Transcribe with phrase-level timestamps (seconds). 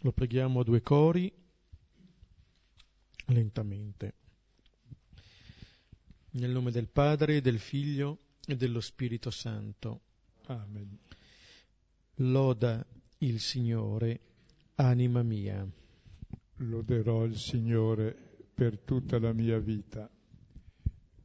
[0.00, 1.30] Lo preghiamo a due cori,
[3.26, 4.23] lentamente.
[6.36, 10.00] Nel nome del Padre, del Figlio e dello Spirito Santo.
[10.46, 10.98] Amen.
[12.16, 12.84] Loda
[13.18, 14.20] il Signore,
[14.74, 15.64] anima mia.
[16.56, 18.16] Loderò il Signore
[18.52, 20.10] per tutta la mia vita.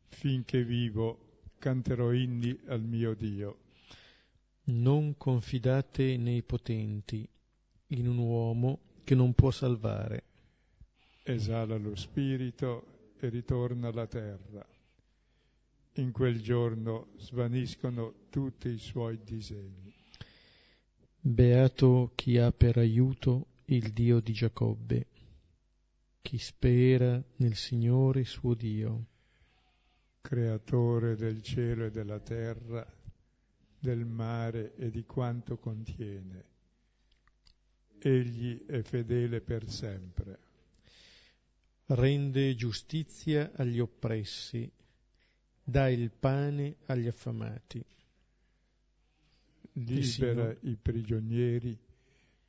[0.10, 3.58] Finché vivo canterò inni al mio Dio.
[4.66, 7.28] Non confidate nei potenti,
[7.88, 10.24] in un uomo che non può salvare.
[11.24, 14.64] Esala lo spirito e ritorna alla terra.
[16.00, 19.94] In quel giorno svaniscono tutti i suoi disegni.
[21.20, 25.08] Beato chi ha per aiuto il Dio di Giacobbe,
[26.22, 29.08] chi spera nel Signore suo Dio.
[30.22, 32.88] Creatore del cielo e della terra,
[33.78, 36.46] del mare e di quanto contiene.
[38.00, 40.40] Egli è fedele per sempre.
[41.88, 44.72] Rende giustizia agli oppressi,
[45.70, 47.84] dà il pane agli affamati.
[49.74, 51.78] Libera i prigionieri,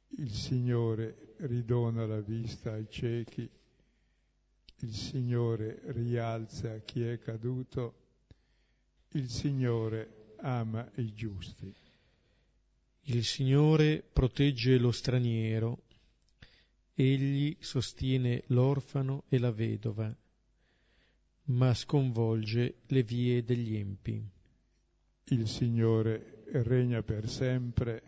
[0.08, 3.48] il Signore ridona la vista ai ciechi,
[4.78, 7.94] il Signore rialza chi è caduto,
[9.10, 11.72] il Signore ama i giusti.
[13.02, 15.82] Il Signore protegge lo straniero,
[16.94, 20.14] egli sostiene l'orfano e la vedova,
[21.44, 24.22] ma sconvolge le vie degli empi.
[25.24, 28.02] Il Signore regna per sempre,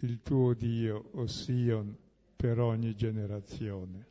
[0.00, 1.96] il tuo Dio, o Sion,
[2.36, 4.06] per ogni generazione.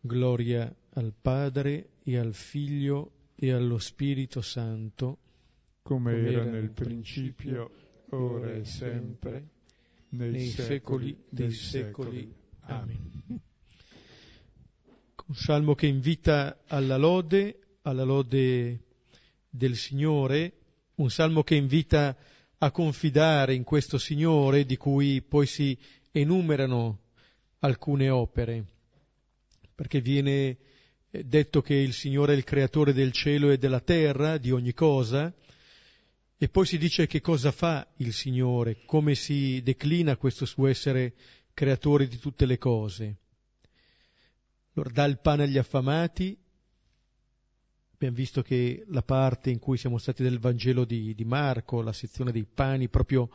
[0.00, 5.18] Gloria al Padre e al Figlio e allo Spirito Santo,
[5.82, 7.70] come, come era nel principio,
[8.10, 9.48] ora e sempre,
[10.10, 12.34] nei, nei secoli, secoli dei secoli.
[12.62, 13.40] Amen.
[15.28, 18.84] Un salmo che invita alla lode, alla lode
[19.50, 20.52] del Signore,
[20.94, 22.16] un salmo che invita
[22.56, 25.76] a confidare in questo Signore di cui poi si
[26.12, 27.00] enumerano
[27.58, 28.64] alcune opere,
[29.74, 30.56] perché viene
[31.10, 35.30] detto che il Signore è il creatore del cielo e della terra, di ogni cosa,
[36.38, 41.12] e poi si dice che cosa fa il Signore, come si declina questo suo essere
[41.52, 43.16] creatore di tutte le cose.
[44.78, 46.38] Allora dà il pane agli affamati,
[47.94, 51.92] abbiamo visto che la parte in cui siamo stati del Vangelo di, di Marco, la
[51.92, 53.28] sezione dei pani, proprio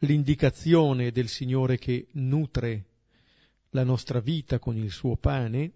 [0.00, 2.84] l'indicazione del Signore che nutre
[3.70, 5.72] la nostra vita con il suo pane.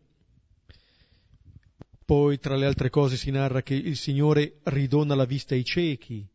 [2.05, 6.29] Poi, tra le altre cose, si narra che il Signore ridona la vista ai ciechi.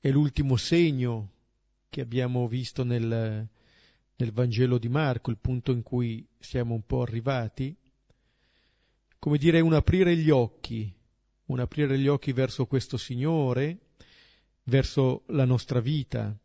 [0.00, 1.30] È l'ultimo segno
[1.88, 3.48] che abbiamo visto nel,
[4.22, 7.74] nel Vangelo di Marco, il punto in cui siamo un po' arrivati.
[9.18, 10.92] Come dire, un aprire gli occhi,
[11.46, 13.78] un aprire gli occhi verso questo Signore,
[14.64, 16.36] verso la nostra vita.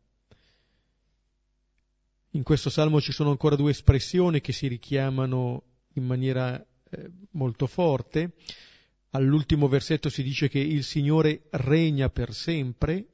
[2.31, 5.61] In questo salmo ci sono ancora due espressioni che si richiamano
[5.93, 8.33] in maniera eh, molto forte.
[9.11, 13.05] All'ultimo versetto si dice che il Signore regna per sempre.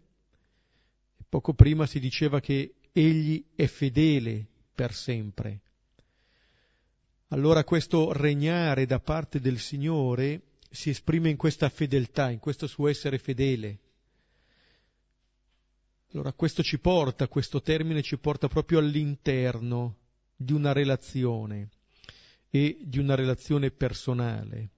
[1.28, 5.59] Poco prima si diceva che Egli è fedele per sempre.
[7.29, 12.88] Allora questo regnare da parte del Signore si esprime in questa fedeltà, in questo suo
[12.88, 13.79] essere fedele.
[16.12, 19.97] Allora questo ci porta, questo termine ci porta proprio all'interno
[20.35, 21.69] di una relazione
[22.50, 24.69] e di una relazione personale,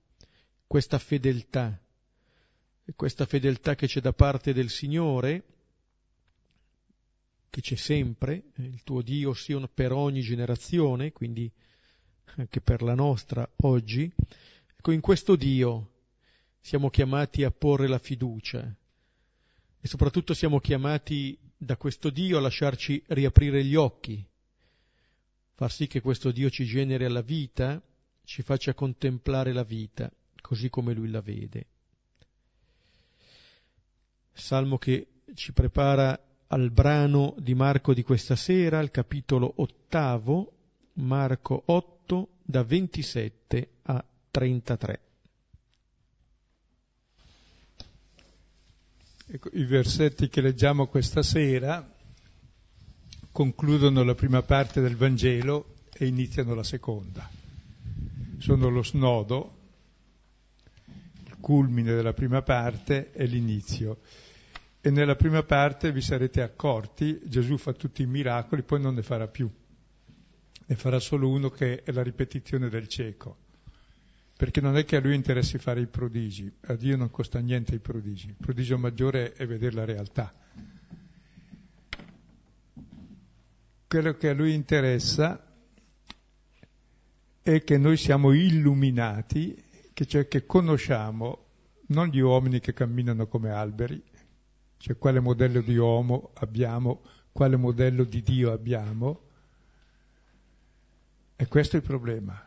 [0.65, 1.77] questa fedeltà,
[2.95, 5.43] questa fedeltà che c'è da parte del Signore,
[7.55, 11.49] che c'è sempre, il tuo Dio sia per ogni generazione, quindi
[12.35, 14.11] anche per la nostra oggi,
[14.75, 15.91] ecco in questo Dio
[16.59, 18.75] siamo chiamati a porre la fiducia,
[19.79, 24.21] e soprattutto siamo chiamati da questo Dio a lasciarci riaprire gli occhi,
[25.53, 27.81] far sì che questo Dio ci generi alla vita,
[28.25, 30.11] ci faccia contemplare la vita
[30.41, 31.67] così come Lui la vede.
[34.33, 36.21] Salmo che ci prepara
[36.55, 40.53] al brano di Marco di questa sera, al capitolo ottavo,
[40.93, 44.99] Marco 8, da 27 a 33.
[49.27, 51.85] Ecco, I versetti che leggiamo questa sera
[53.33, 57.29] concludono la prima parte del Vangelo e iniziano la seconda.
[58.37, 59.57] Sono lo snodo,
[61.25, 63.99] il culmine della prima parte e l'inizio.
[64.85, 69.01] E nella prima parte vi sarete accorti, Gesù fa tutti i miracoli, poi non ne
[69.01, 69.49] farà più.
[70.67, 73.37] Ne farà solo uno che è la ripetizione del cieco.
[74.37, 77.73] Perché non è che a lui interessi fare i prodigi, a Dio non costa niente
[77.73, 78.27] i prodigi.
[78.27, 80.31] Il prodigio maggiore è vedere la realtà.
[83.87, 85.41] quello che a lui interessa
[87.41, 89.55] è che noi siamo illuminati,
[89.93, 91.45] che cioè che conosciamo
[91.87, 94.03] non gli uomini che camminano come alberi,
[94.85, 97.01] cioè quale modello di uomo abbiamo,
[97.31, 99.19] quale modello di Dio abbiamo,
[101.35, 102.39] e questo è il problema.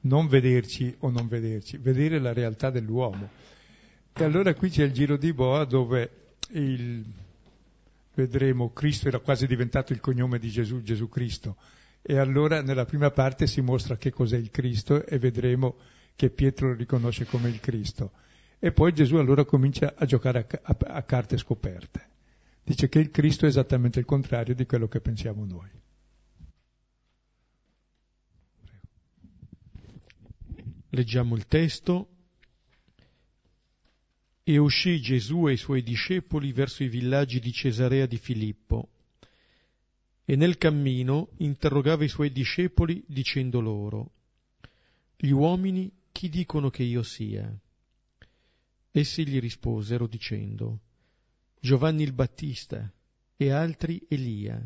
[0.00, 3.30] Non vederci o non vederci, vedere la realtà dell'uomo.
[4.12, 6.10] E allora qui c'è il giro di boa dove
[6.48, 7.04] il,
[8.14, 11.58] vedremo Cristo era quasi diventato il cognome di Gesù, Gesù Cristo.
[12.02, 15.76] E allora nella prima parte si mostra che cos'è il Cristo e vedremo
[16.16, 18.10] che Pietro lo riconosce come il Cristo.
[18.58, 22.14] E poi Gesù allora comincia a giocare a, a, a carte scoperte.
[22.62, 25.70] Dice che il Cristo è esattamente il contrario di quello che pensiamo noi.
[30.90, 32.08] Leggiamo il testo.
[34.42, 38.88] E uscì Gesù e i suoi discepoli verso i villaggi di Cesarea di Filippo.
[40.24, 44.12] E nel cammino interrogava i suoi discepoli dicendo loro,
[45.16, 47.52] Gli uomini chi dicono che io sia?
[48.96, 50.80] Essi gli risposero dicendo,
[51.60, 52.90] Giovanni il Battista
[53.36, 54.58] e altri Elia,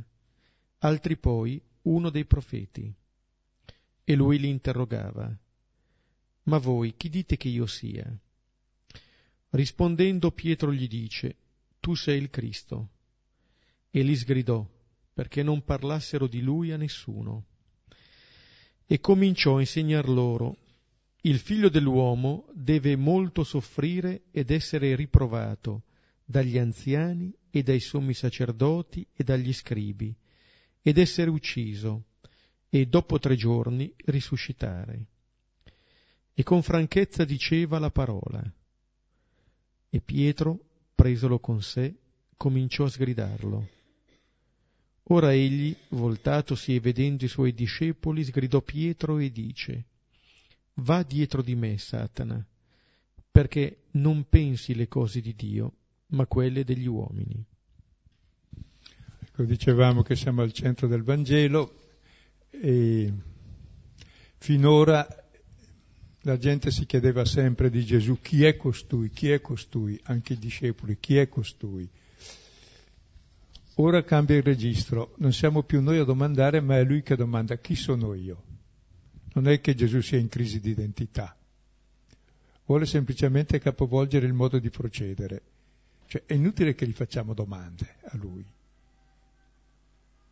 [0.78, 2.94] altri poi uno dei profeti.
[4.04, 5.36] E lui li interrogava,
[6.44, 8.08] Ma voi chi dite che io sia?
[9.48, 11.36] Rispondendo Pietro gli dice,
[11.80, 12.90] Tu sei il Cristo.
[13.90, 14.64] E li sgridò,
[15.12, 17.46] perché non parlassero di lui a nessuno.
[18.86, 20.56] E cominciò a insegnar loro,
[21.22, 25.82] Il figlio dell'uomo deve molto soffrire ed essere riprovato
[26.24, 30.14] dagli anziani e dai sommi sacerdoti e dagli scribi,
[30.80, 32.04] ed essere ucciso,
[32.70, 35.06] e dopo tre giorni risuscitare.
[36.32, 38.42] E con franchezza diceva la parola
[39.92, 40.58] e Pietro,
[40.94, 41.94] presolo con sé,
[42.36, 43.68] cominciò a sgridarlo.
[45.04, 49.86] Ora egli, voltatosi e vedendo i suoi discepoli, sgridò Pietro e dice,
[50.74, 52.44] Va dietro di me, Satana,
[53.30, 55.72] perché non pensi le cose di Dio,
[56.08, 57.44] ma quelle degli uomini.
[59.20, 61.74] Ecco, dicevamo che siamo al centro del Vangelo
[62.50, 63.12] e
[64.38, 65.06] finora
[66.22, 70.38] la gente si chiedeva sempre di Gesù chi è costui, chi è costui, anche i
[70.38, 71.88] discepoli, chi è costui.
[73.76, 77.56] Ora cambia il registro, non siamo più noi a domandare, ma è lui che domanda
[77.56, 78.42] chi sono io.
[79.32, 81.36] Non è che Gesù sia in crisi di identità,
[82.66, 85.42] vuole semplicemente capovolgere il modo di procedere.
[86.06, 88.44] Cioè è inutile che gli facciamo domande a lui.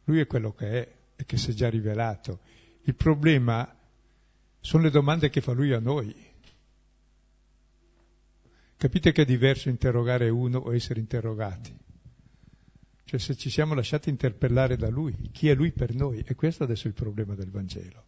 [0.05, 2.41] Lui è quello che è e che si è già rivelato.
[2.83, 3.77] Il problema
[4.61, 6.15] sono le domande che fa lui a noi.
[8.77, 11.77] Capite che è diverso interrogare uno o essere interrogati?
[13.05, 16.23] Cioè se ci siamo lasciati interpellare da lui, chi è lui per noi?
[16.25, 18.08] E questo adesso è il problema del Vangelo.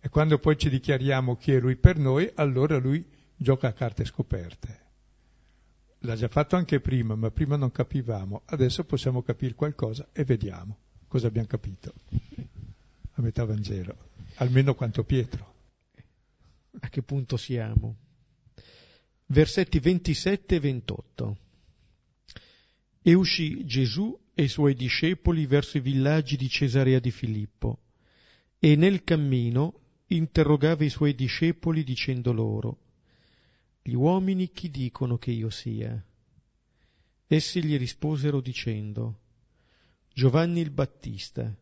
[0.00, 3.04] E quando poi ci dichiariamo chi è lui per noi, allora lui
[3.36, 4.86] gioca a carte scoperte.
[6.00, 8.42] L'ha già fatto anche prima, ma prima non capivamo.
[8.44, 10.78] Adesso possiamo capire qualcosa e vediamo
[11.08, 11.94] cosa abbiamo capito.
[13.14, 15.54] A metà Vangelo almeno quanto Pietro.
[16.80, 17.96] A che punto siamo?
[19.26, 21.38] Versetti 27 e 28.
[23.02, 27.80] E uscì Gesù e i suoi discepoli verso i villaggi di Cesarea di Filippo,
[28.60, 32.78] e nel cammino interrogava i suoi discepoli dicendo loro,
[33.82, 36.02] Gli uomini chi dicono che io sia?
[37.26, 39.20] Essi gli risposero dicendo,
[40.12, 41.54] Giovanni il Battista,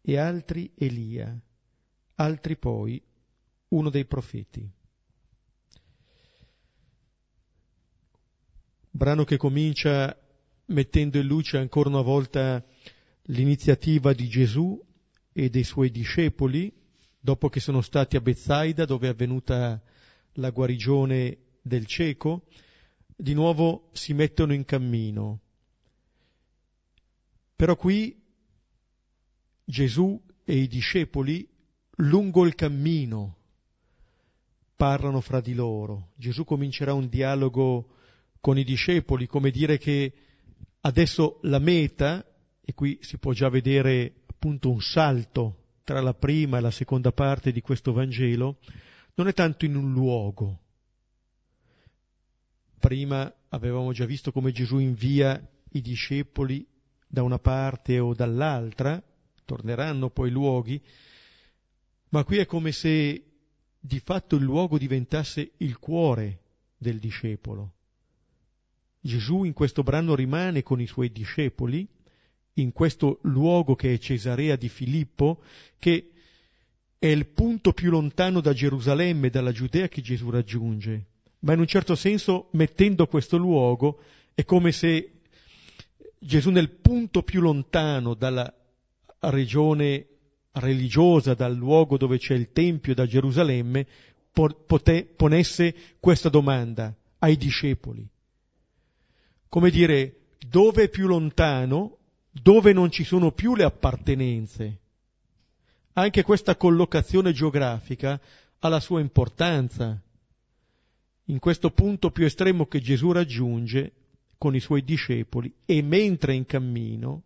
[0.00, 1.38] e altri Elia,
[2.16, 3.02] altri poi
[3.68, 4.68] uno dei profeti.
[8.90, 10.16] Brano che comincia
[10.66, 12.64] mettendo in luce ancora una volta
[13.28, 14.80] l'iniziativa di Gesù
[15.32, 16.72] e dei suoi discepoli,
[17.24, 19.80] dopo che sono stati a Bezzaida, dove è avvenuta
[20.34, 22.44] la guarigione del cieco,
[23.16, 25.40] di nuovo si mettono in cammino.
[27.56, 28.22] Però qui
[29.64, 31.48] Gesù e i discepoli
[31.92, 33.36] lungo il cammino
[34.76, 36.10] parlano fra di loro.
[36.16, 37.88] Gesù comincerà un dialogo
[38.38, 40.12] con i discepoli, come dire che
[40.82, 42.22] adesso la meta,
[42.60, 47.12] e qui si può già vedere appunto un salto tra la prima e la seconda
[47.12, 48.58] parte di questo Vangelo,
[49.14, 50.60] non è tanto in un luogo.
[52.78, 55.40] Prima avevamo già visto come Gesù invia
[55.72, 56.66] i discepoli
[57.06, 59.02] da una parte o dall'altra,
[59.44, 60.82] torneranno poi luoghi,
[62.08, 63.24] ma qui è come se
[63.78, 66.40] di fatto il luogo diventasse il cuore
[66.78, 67.72] del discepolo.
[69.00, 71.86] Gesù in questo brano rimane con i suoi discepoli,
[72.54, 75.42] in questo luogo che è Cesarea di Filippo,
[75.78, 76.10] che
[76.98, 81.06] è il punto più lontano da Gerusalemme, dalla Giudea che Gesù raggiunge.
[81.40, 84.00] Ma in un certo senso, mettendo questo luogo,
[84.34, 85.20] è come se
[86.18, 88.52] Gesù nel punto più lontano dalla
[89.18, 90.06] regione
[90.52, 93.86] religiosa, dal luogo dove c'è il Tempio, da Gerusalemme,
[94.32, 98.06] poté, ponesse questa domanda ai discepoli.
[99.48, 100.16] Come dire,
[100.48, 101.98] dove è più lontano,
[102.42, 104.78] dove non ci sono più le appartenenze.
[105.92, 108.20] Anche questa collocazione geografica
[108.58, 110.00] ha la sua importanza.
[111.26, 113.92] In questo punto più estremo che Gesù raggiunge
[114.36, 117.22] con i suoi discepoli e mentre in cammino,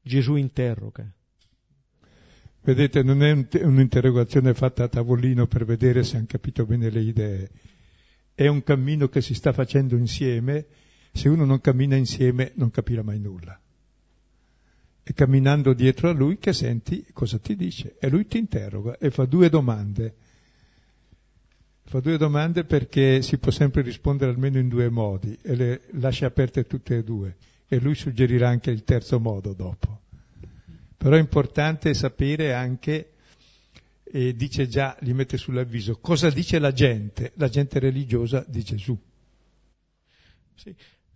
[0.00, 1.06] Gesù interroga.
[2.62, 3.32] Vedete, non è
[3.62, 7.50] un'interrogazione fatta a tavolino per vedere se hanno capito bene le idee,
[8.34, 10.66] è un cammino che si sta facendo insieme,
[11.12, 13.60] se uno non cammina insieme non capirà mai nulla.
[15.10, 19.10] E camminando dietro a lui che senti cosa ti dice e lui ti interroga e
[19.10, 20.14] fa due domande.
[21.82, 26.26] Fa due domande perché si può sempre rispondere almeno in due modi e le lascia
[26.26, 27.36] aperte tutte e due
[27.66, 30.02] e lui suggerirà anche il terzo modo dopo.
[30.96, 33.14] Però è importante sapere anche,
[34.04, 38.96] e dice già, li mette sull'avviso, cosa dice la gente, la gente religiosa di Gesù.
[40.54, 40.72] Sì,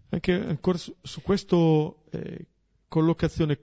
[0.09, 1.57] anche ancora su, su questa
[2.11, 2.47] eh,
[2.89, 3.59] collocazione,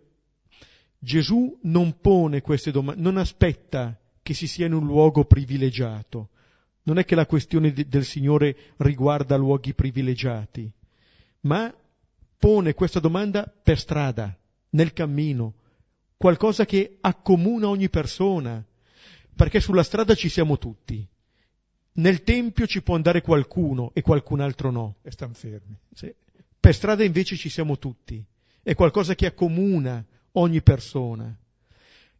[1.03, 6.29] Gesù non pone queste domande, non aspetta che si sia in un luogo privilegiato.
[6.83, 10.71] Non è che la questione di, del Signore riguarda luoghi privilegiati,
[11.41, 11.73] ma
[12.37, 14.37] pone questa domanda per strada,
[14.69, 15.55] nel cammino,
[16.17, 18.63] qualcosa che accomuna ogni persona,
[19.35, 21.03] perché sulla strada ci siamo tutti.
[21.93, 24.97] Nel tempio ci può andare qualcuno e qualcun altro no.
[25.01, 25.75] E stanno fermi.
[25.91, 26.13] Sì.
[26.59, 28.23] Per strada invece ci siamo tutti.
[28.61, 31.35] È qualcosa che accomuna ogni persona.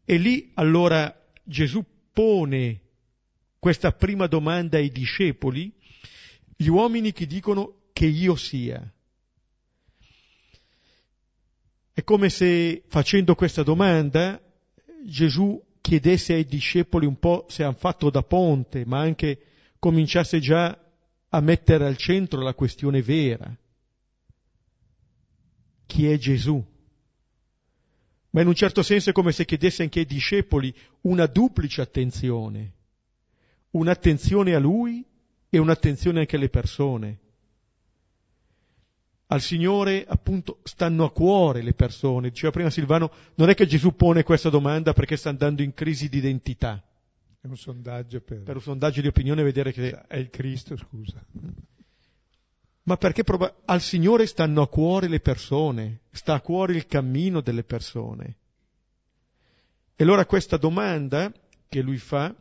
[0.04, 2.80] E lì allora Gesù pone
[3.58, 5.72] questa prima domanda ai discepoli,
[6.56, 8.92] gli uomini che dicono che io sia.
[11.92, 14.40] È come se facendo questa domanda
[15.04, 19.46] Gesù chiedesse ai discepoli un po' se hanno fatto da ponte, ma anche
[19.78, 20.78] cominciasse già
[21.28, 23.54] a mettere al centro la questione vera.
[25.86, 26.64] Chi è Gesù?
[28.32, 32.72] Ma in un certo senso è come se chiedesse anche ai discepoli una duplice attenzione,
[33.70, 35.04] un'attenzione a Lui
[35.48, 37.20] e un'attenzione anche alle persone
[39.32, 42.28] al Signore appunto stanno a cuore le persone.
[42.28, 46.10] Diceva prima Silvano, non è che Gesù pone questa domanda perché sta andando in crisi
[46.10, 46.82] di identità.
[47.40, 48.42] È un sondaggio per...
[48.42, 50.02] Per un sondaggio di opinione vedere che...
[50.06, 51.24] È il Cristo, scusa.
[52.84, 53.62] Ma perché proba...
[53.64, 58.36] al Signore stanno a cuore le persone, sta a cuore il cammino delle persone.
[59.94, 61.32] E allora questa domanda
[61.68, 62.34] che lui fa,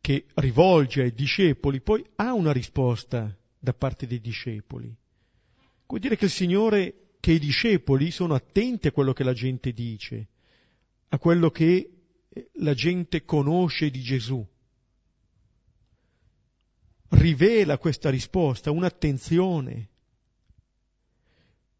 [0.00, 4.94] che rivolge ai discepoli, poi ha una risposta da parte dei discepoli.
[5.86, 9.72] Vuol dire che il Signore, che i discepoli sono attenti a quello che la gente
[9.72, 10.28] dice,
[11.08, 11.90] a quello che
[12.54, 14.46] la gente conosce di Gesù.
[17.18, 19.88] Rivela questa risposta, un'attenzione.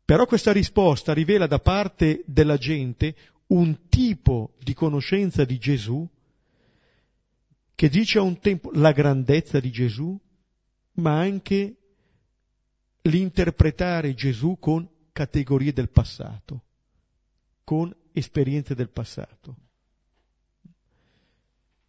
[0.04, 3.14] Però questa risposta rivela da parte della gente
[3.48, 6.08] un tipo di conoscenza di Gesù
[7.74, 10.18] che dice a un tempo la grandezza di Gesù,
[10.94, 11.76] ma anche
[13.02, 16.62] l'interpretare Gesù con categorie del passato,
[17.62, 19.56] con esperienze del passato.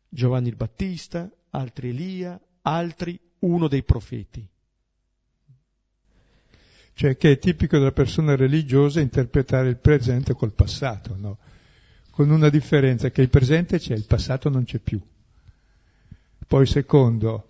[0.07, 4.47] Giovanni il Battista, altri Elia, altri uno dei profeti.
[6.93, 11.37] Cioè che è tipico della persona religiosa interpretare il presente col passato, no?
[12.09, 14.99] Con una differenza che il presente c'è, il passato non c'è più.
[16.45, 17.47] Poi secondo,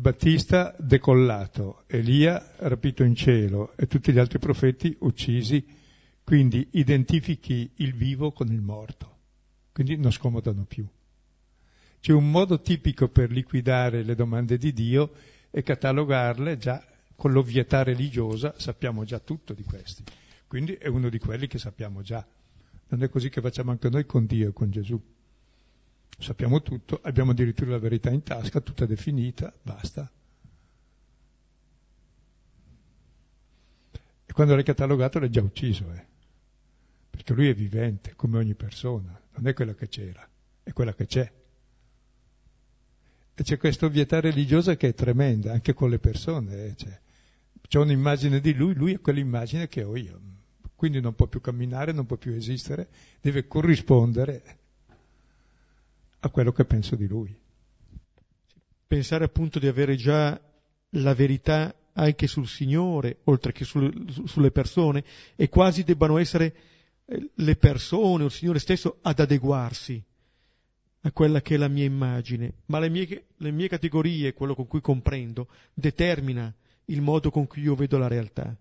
[0.00, 5.64] Battista decollato, Elia rapito in cielo e tutti gli altri profeti uccisi,
[6.24, 9.18] quindi identifichi il vivo con il morto,
[9.70, 10.84] quindi non scomodano più.
[12.02, 15.12] C'è un modo tipico per liquidare le domande di Dio
[15.52, 20.02] e catalogarle già con l'ovvietà religiosa sappiamo già tutto di questi.
[20.48, 22.26] Quindi è uno di quelli che sappiamo già.
[22.88, 25.00] Non è così che facciamo anche noi con Dio e con Gesù.
[26.18, 30.10] Sappiamo tutto, abbiamo addirittura la verità in tasca, tutta definita, basta.
[34.26, 36.04] E quando l'hai catalogato l'hai già ucciso, eh?
[37.10, 40.28] perché lui è vivente come ogni persona, non è quella che c'era,
[40.64, 41.32] è quella che c'è.
[43.42, 46.66] C'è questa ovvietà religiosa che è tremenda, anche con le persone.
[46.66, 46.74] Eh?
[46.76, 47.00] Cioè,
[47.66, 50.20] c'è un'immagine di lui, lui è quell'immagine che ho io.
[50.74, 52.88] Quindi non può più camminare, non può più esistere,
[53.20, 54.58] deve corrispondere
[56.20, 57.34] a quello che penso di lui.
[58.86, 60.40] Pensare appunto di avere già
[60.90, 65.04] la verità anche sul Signore, oltre che sul, sulle persone,
[65.36, 66.54] e quasi debbano essere
[67.04, 70.02] eh, le persone o il Signore stesso ad adeguarsi
[71.04, 74.66] a quella che è la mia immagine, ma le mie, le mie categorie, quello con
[74.66, 76.52] cui comprendo, determina
[76.86, 78.56] il modo con cui io vedo la realtà.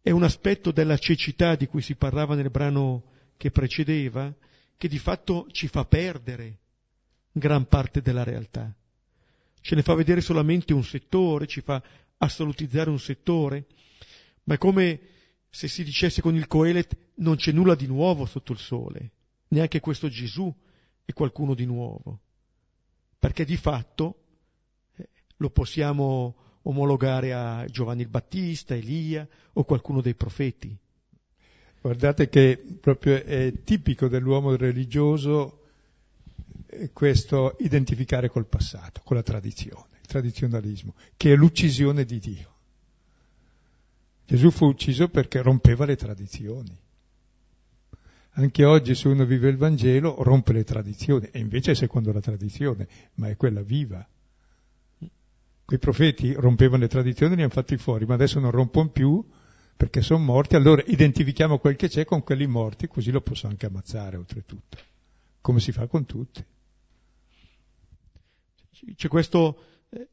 [0.00, 3.04] È un aspetto della cecità di cui si parlava nel brano
[3.36, 4.34] che precedeva,
[4.76, 6.58] che di fatto ci fa perdere
[7.32, 8.74] gran parte della realtà.
[9.60, 11.82] Ce ne fa vedere solamente un settore, ci fa
[12.18, 13.66] assolutizzare un settore,
[14.44, 15.00] ma è come
[15.50, 19.10] se si dicesse con il Coelet non c'è nulla di nuovo sotto il sole,
[19.48, 20.54] neanche questo Gesù
[21.04, 22.20] è qualcuno di nuovo,
[23.18, 24.22] perché di fatto
[24.96, 30.76] eh, lo possiamo omologare a Giovanni il Battista, Elia o qualcuno dei profeti.
[31.80, 35.60] Guardate che proprio è tipico dell'uomo religioso
[36.66, 42.52] eh, questo identificare col passato, con la tradizione, il tradizionalismo, che è l'uccisione di Dio.
[44.26, 46.74] Gesù fu ucciso perché rompeva le tradizioni.
[48.36, 52.20] Anche oggi se uno vive il Vangelo rompe le tradizioni, e invece è secondo la
[52.20, 54.04] tradizione, ma è quella viva.
[55.64, 59.24] Quei profeti rompevano le tradizioni e li hanno fatti fuori, ma adesso non rompono più
[59.76, 63.66] perché sono morti, allora identifichiamo quel che c'è con quelli morti, così lo posso anche
[63.66, 64.78] ammazzare oltretutto,
[65.40, 66.44] come si fa con tutti.
[68.96, 69.58] C'è questo
[69.90, 70.08] eh,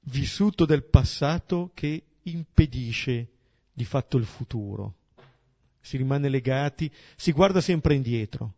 [0.00, 3.28] vissuto del passato che impedisce
[3.72, 4.94] di fatto il futuro
[5.86, 8.54] si rimane legati, si guarda sempre indietro,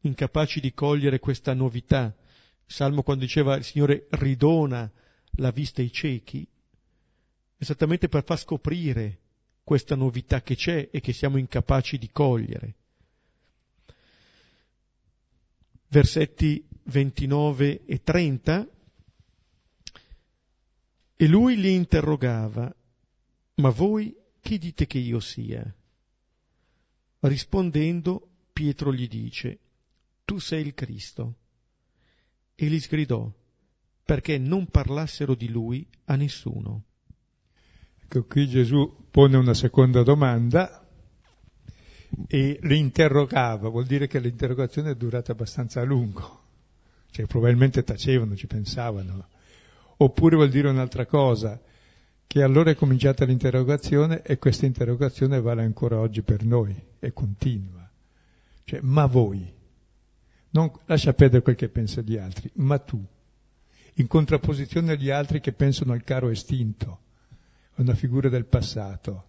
[0.00, 2.12] incapaci di cogliere questa novità.
[2.66, 4.90] Salmo quando diceva il Signore ridona
[5.36, 6.44] la vista ai ciechi,
[7.56, 9.20] esattamente per far scoprire
[9.62, 12.74] questa novità che c'è e che siamo incapaci di cogliere.
[15.86, 18.68] Versetti 29 e 30.
[21.16, 22.74] E lui li interrogava,
[23.54, 25.64] ma voi chi dite che io sia?
[27.20, 29.58] Rispondendo, Pietro gli dice,
[30.26, 31.36] tu sei il Cristo.
[32.54, 33.32] E li sgridò,
[34.04, 36.84] perché non parlassero di lui a nessuno.
[38.02, 40.86] Ecco, qui Gesù pone una seconda domanda
[42.26, 46.42] e li interrogava, vuol dire che l'interrogazione è durata abbastanza a lungo,
[47.12, 49.26] cioè probabilmente tacevano, ci pensavano,
[49.96, 51.58] oppure vuol dire un'altra cosa,
[52.34, 57.88] che allora è cominciata l'interrogazione e questa interrogazione vale ancora oggi per noi e continua.
[58.64, 59.54] Cioè, ma voi,
[60.50, 63.00] non lascia perdere quel che pensa gli altri, ma tu,
[63.94, 66.98] in contrapposizione agli altri che pensano al caro estinto,
[67.74, 69.28] a una figura del passato,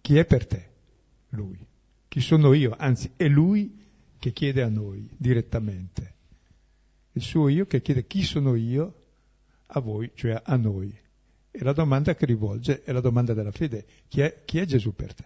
[0.00, 0.68] chi è per te?
[1.30, 1.58] Lui.
[2.06, 2.76] Chi sono io?
[2.78, 3.84] Anzi, è lui
[4.20, 6.14] che chiede a noi direttamente.
[7.14, 8.94] Il suo io che chiede chi sono io
[9.66, 11.06] a voi, cioè a noi.
[11.60, 13.84] E la domanda che rivolge è la domanda della fede.
[14.06, 15.24] Chi è, chi è Gesù per te?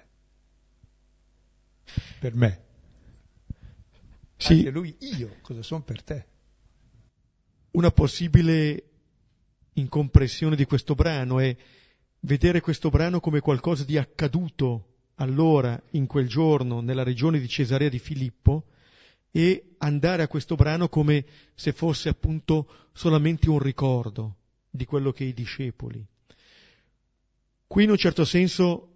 [2.19, 2.63] Per me.
[4.39, 4.55] Sì.
[4.55, 6.27] Anche lui, io, cosa sono per te?
[7.73, 8.83] Una possibile
[9.75, 11.55] incompressione di questo brano è
[12.21, 17.91] vedere questo brano come qualcosa di accaduto allora, in quel giorno, nella regione di Cesarea
[17.91, 18.69] di Filippo,
[19.31, 24.37] e andare a questo brano come se fosse appunto solamente un ricordo
[24.71, 26.07] di quello che i discepoli
[27.73, 28.89] Qui in un certo senso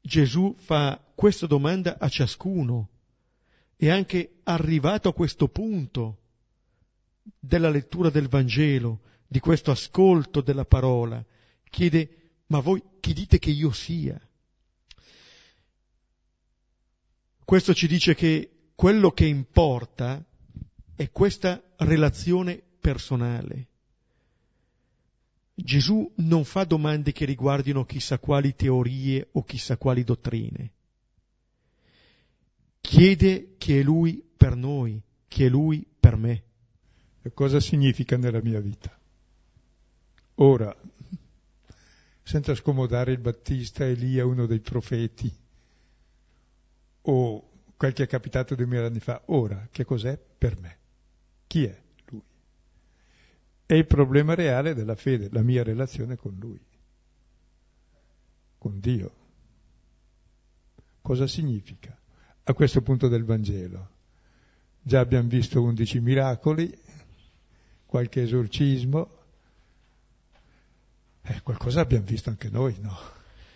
[0.00, 2.88] Gesù fa questa domanda a ciascuno
[3.76, 6.20] e anche arrivato a questo punto
[7.38, 11.22] della lettura del Vangelo, di questo ascolto della parola,
[11.68, 14.18] chiede, ma voi chi dite che io sia?
[17.44, 20.24] Questo ci dice che quello che importa
[20.96, 23.71] è questa relazione personale.
[25.54, 30.72] Gesù non fa domande che riguardino chissà quali teorie o chissà quali dottrine.
[32.80, 36.42] Chiede chi è Lui per noi, chi è Lui per me.
[37.22, 38.96] E cosa significa nella mia vita?
[40.36, 40.74] ora,
[42.22, 45.32] senza scomodare il Battista, Elia, uno dei profeti,
[47.02, 50.78] o quel che è capitato duemila anni fa, ora, che cos'è per me?
[51.46, 51.81] Chi è?
[53.72, 56.60] È il problema reale della fede, la mia relazione con lui,
[58.58, 59.14] con Dio.
[61.00, 61.98] Cosa significa
[62.42, 63.88] a questo punto del Vangelo?
[64.82, 66.70] Già abbiamo visto undici miracoli,
[67.86, 69.10] qualche esorcismo,
[71.22, 72.94] eh, qualcosa abbiamo visto anche noi, no?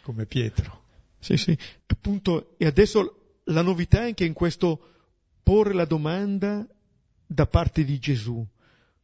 [0.01, 0.85] Come Pietro.
[1.19, 1.55] Sì, sì,
[1.89, 4.95] appunto, e adesso la novità è anche in questo
[5.43, 6.67] porre la domanda
[7.27, 8.43] da parte di Gesù.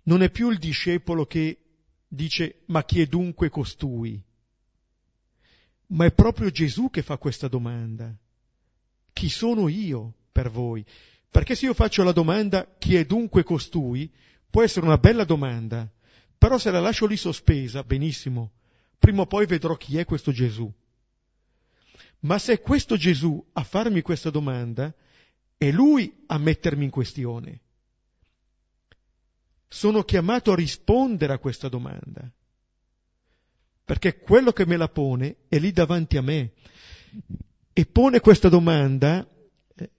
[0.04, 1.58] Non è più il discepolo che
[2.08, 4.22] dice ma chi è dunque costui?
[5.88, 8.14] Ma è proprio Gesù che fa questa domanda
[9.12, 10.84] chi sono io per voi?
[11.30, 14.10] Perché se io faccio la domanda chi è dunque costui,
[14.50, 15.90] può essere una bella domanda,
[16.36, 18.52] però se la lascio lì sospesa, benissimo,
[18.98, 20.70] prima o poi vedrò chi è questo Gesù.
[22.20, 24.94] Ma se è questo Gesù a farmi questa domanda,
[25.56, 27.60] è lui a mettermi in questione.
[29.72, 32.30] Sono chiamato a rispondere a questa domanda,
[33.82, 36.52] perché quello che me la pone è lì davanti a me
[37.72, 39.26] e pone questa domanda
[39.74, 39.90] eh,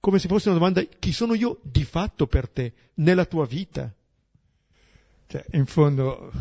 [0.00, 3.94] come se fosse una domanda chi sono io di fatto per te, nella tua vita.
[5.26, 6.32] Cioè, in fondo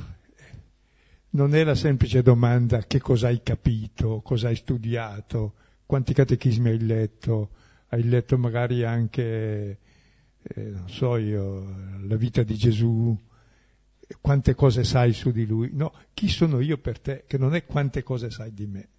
[1.32, 5.54] non è la semplice domanda che cosa hai capito, cosa hai studiato,
[5.86, 7.50] quanti catechismi hai letto,
[7.90, 9.80] hai letto magari anche,
[10.42, 13.18] eh, non so io, la vita di Gesù,
[14.22, 15.70] quante cose sai su di lui.
[15.74, 18.90] No, chi sono io per te, che non è quante cose sai di me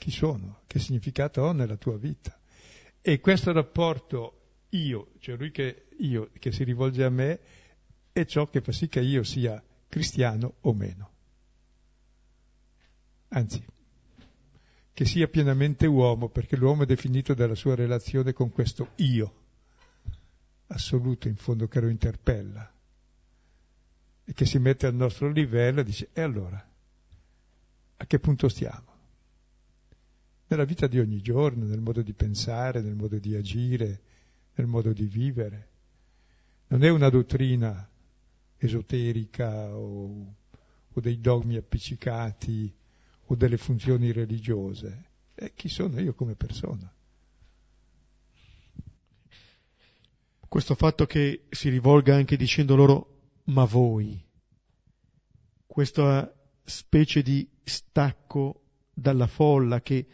[0.00, 2.34] chi sono, che significato ho nella tua vita.
[3.02, 7.40] E questo rapporto io, cioè lui che io che si rivolge a me,
[8.10, 11.10] è ciò che fa sì che io sia cristiano o meno.
[13.28, 13.62] Anzi,
[14.92, 19.34] che sia pienamente uomo, perché l'uomo è definito dalla sua relazione con questo io
[20.68, 22.72] assoluto in fondo che lo interpella
[24.24, 26.64] e che si mette al nostro livello e dice e allora
[27.96, 28.90] a che punto stiamo?
[30.50, 34.00] nella vita di ogni giorno, nel modo di pensare, nel modo di agire,
[34.54, 35.68] nel modo di vivere.
[36.68, 37.88] Non è una dottrina
[38.56, 40.34] esoterica o,
[40.92, 42.74] o dei dogmi appiccicati
[43.30, 45.10] o delle funzioni religiose.
[45.34, 46.92] È chi sono io come persona.
[50.48, 54.20] Questo fatto che si rivolga anche dicendo loro ma voi,
[55.64, 56.32] questa
[56.64, 58.62] specie di stacco
[58.92, 60.06] dalla folla che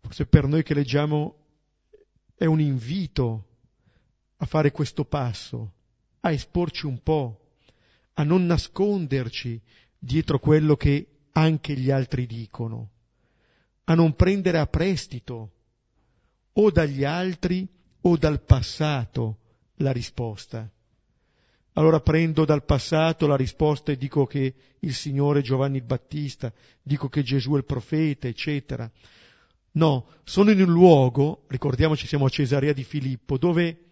[0.00, 1.36] forse per noi che leggiamo
[2.34, 3.46] è un invito
[4.38, 5.74] a fare questo passo,
[6.20, 7.52] a esporci un po',
[8.14, 9.60] a non nasconderci
[9.96, 12.90] dietro quello che anche gli altri dicono,
[13.84, 15.52] a non prendere a prestito
[16.52, 17.66] o dagli altri
[18.02, 19.38] o dal passato
[19.76, 20.70] la risposta.
[21.74, 27.08] Allora prendo dal passato la risposta e dico che il Signore Giovanni il Battista, dico
[27.08, 28.90] che Gesù è il profeta, eccetera.
[29.72, 33.84] No, sono in un luogo, ricordiamoci siamo a Cesarea di Filippo, dove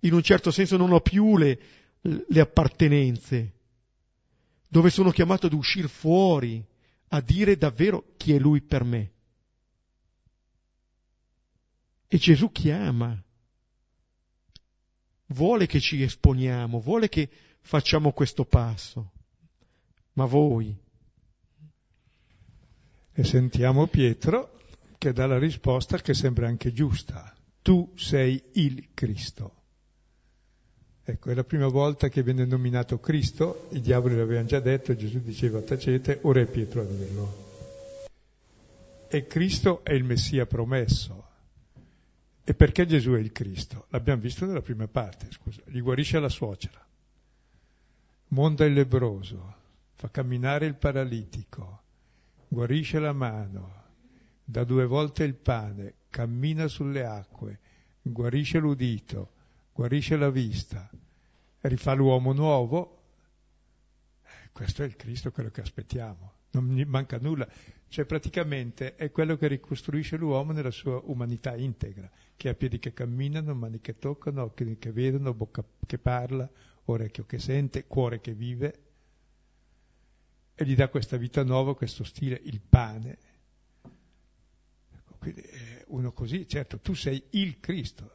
[0.00, 1.58] in un certo senso non ho più le,
[2.00, 3.54] le appartenenze,
[4.68, 6.64] dove sono chiamato ad uscire fuori,
[7.08, 9.12] a dire davvero chi è lui per me.
[12.08, 13.20] E Gesù chiama,
[15.26, 17.28] vuole che ci esponiamo, vuole che
[17.60, 19.12] facciamo questo passo.
[20.12, 20.74] Ma voi?
[23.12, 24.58] E sentiamo Pietro
[24.98, 27.34] che dà la risposta che sembra anche giusta.
[27.60, 29.64] Tu sei il Cristo.
[31.08, 35.20] Ecco, è la prima volta che viene nominato Cristo, i diavoli l'avevano già detto, Gesù
[35.20, 37.44] diceva tacete, ora è Pietro a dirlo.
[39.06, 41.24] E Cristo è il Messia promesso.
[42.42, 43.86] E perché Gesù è il Cristo?
[43.90, 46.84] L'abbiamo visto nella prima parte, scusa, gli guarisce la suocera,
[48.30, 49.54] monta il lebroso,
[49.94, 51.82] fa camminare il paralitico,
[52.48, 53.84] guarisce la mano,
[54.42, 57.60] dà due volte il pane, cammina sulle acque,
[58.02, 59.34] guarisce l'udito,
[59.76, 60.90] guarisce la vista,
[61.60, 63.02] rifà l'uomo nuovo,
[64.22, 67.46] eh, questo è il Cristo, quello che aspettiamo, non manca nulla,
[67.88, 72.94] cioè praticamente è quello che ricostruisce l'uomo nella sua umanità integra, che ha piedi che
[72.94, 76.50] camminano, mani che toccano, occhi che vedono, bocca che parla,
[76.86, 78.80] orecchio che sente, cuore che vive,
[80.54, 83.18] e gli dà questa vita nuova, questo stile, il pane,
[85.18, 88.12] quindi eh, uno così, certo, tu sei il Cristo.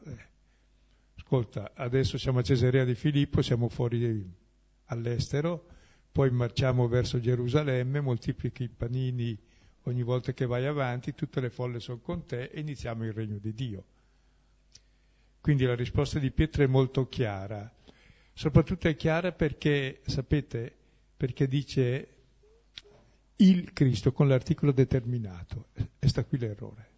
[1.32, 4.22] Ascolta, adesso siamo a Cesarea di Filippo, siamo fuori
[4.88, 5.66] all'estero,
[6.12, 9.40] poi marciamo verso Gerusalemme, moltiplichi i panini
[9.84, 13.38] ogni volta che vai avanti, tutte le folle sono con te e iniziamo il regno
[13.38, 13.84] di Dio.
[15.40, 17.74] Quindi la risposta di Pietro è molto chiara,
[18.34, 20.70] soprattutto è chiara perché, sapete,
[21.16, 22.08] perché dice
[23.36, 25.68] il Cristo con l'articolo determinato,
[25.98, 26.91] e sta qui l'errore.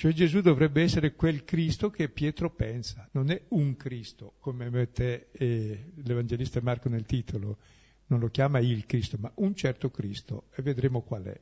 [0.00, 5.28] Cioè Gesù dovrebbe essere quel Cristo che Pietro pensa, non è un Cristo, come mette
[5.32, 7.58] eh, l'Evangelista Marco nel titolo,
[8.06, 11.38] non lo chiama il Cristo, ma un certo Cristo, e vedremo qual è.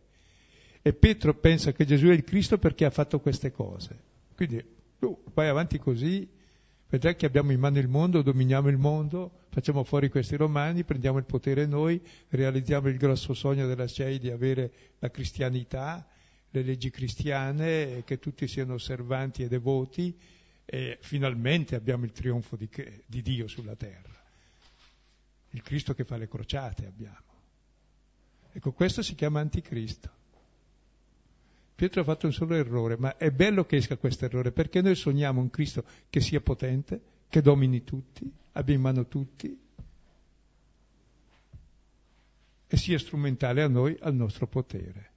[0.83, 3.97] E Pietro pensa che Gesù è il Cristo perché ha fatto queste cose.
[4.35, 4.61] Quindi
[4.99, 6.29] tu vai avanti così,
[6.88, 11.18] vedrai che abbiamo in mano il mondo, dominiamo il mondo, facciamo fuori questi romani, prendiamo
[11.18, 16.05] il potere noi, realizziamo il grosso sogno della CEI di avere la cristianità,
[16.50, 20.16] le leggi cristiane, che tutti siano osservanti e devoti
[20.64, 22.68] e finalmente abbiamo il trionfo di,
[23.06, 24.16] di Dio sulla terra.
[25.50, 27.26] Il Cristo che fa le crociate abbiamo.
[28.52, 30.16] Ecco, questo si chiama anticristo.
[31.74, 34.94] Pietro ha fatto un solo errore, ma è bello che esca questo errore, perché noi
[34.94, 39.58] sogniamo un Cristo che sia potente, che domini tutti, abbia in mano tutti
[42.66, 45.12] e sia strumentale a noi, al nostro potere.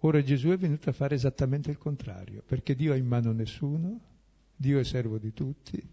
[0.00, 4.00] Ora Gesù è venuto a fare esattamente il contrario, perché Dio ha in mano nessuno,
[4.54, 5.88] Dio è servo di tutti,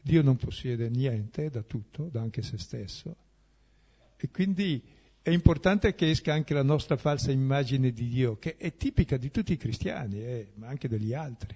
[0.00, 3.16] Dio non possiede niente da tutto, da anche se stesso,
[4.16, 4.82] e quindi
[5.20, 9.30] è importante che esca anche la nostra falsa immagine di Dio, che è tipica di
[9.30, 11.54] tutti i cristiani, eh, ma anche degli altri.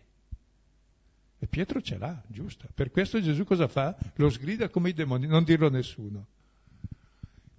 [1.39, 2.69] E Pietro ce l'ha, giusto.
[2.73, 3.97] Per questo Gesù cosa fa?
[4.17, 6.27] Lo sgrida come i demoni, non dirlo a nessuno.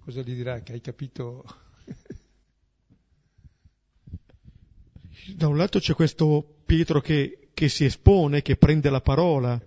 [0.00, 0.60] Cosa gli dirà?
[0.62, 1.44] Che hai capito
[5.34, 9.60] da un lato c'è questo Pietro che, che si espone, che prende la parola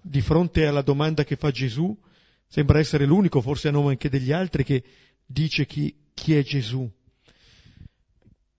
[0.00, 1.96] di fronte alla domanda che fa Gesù,
[2.46, 4.82] sembra essere l'unico, forse a nome anche degli altri, che
[5.24, 6.90] dice chi, chi è Gesù.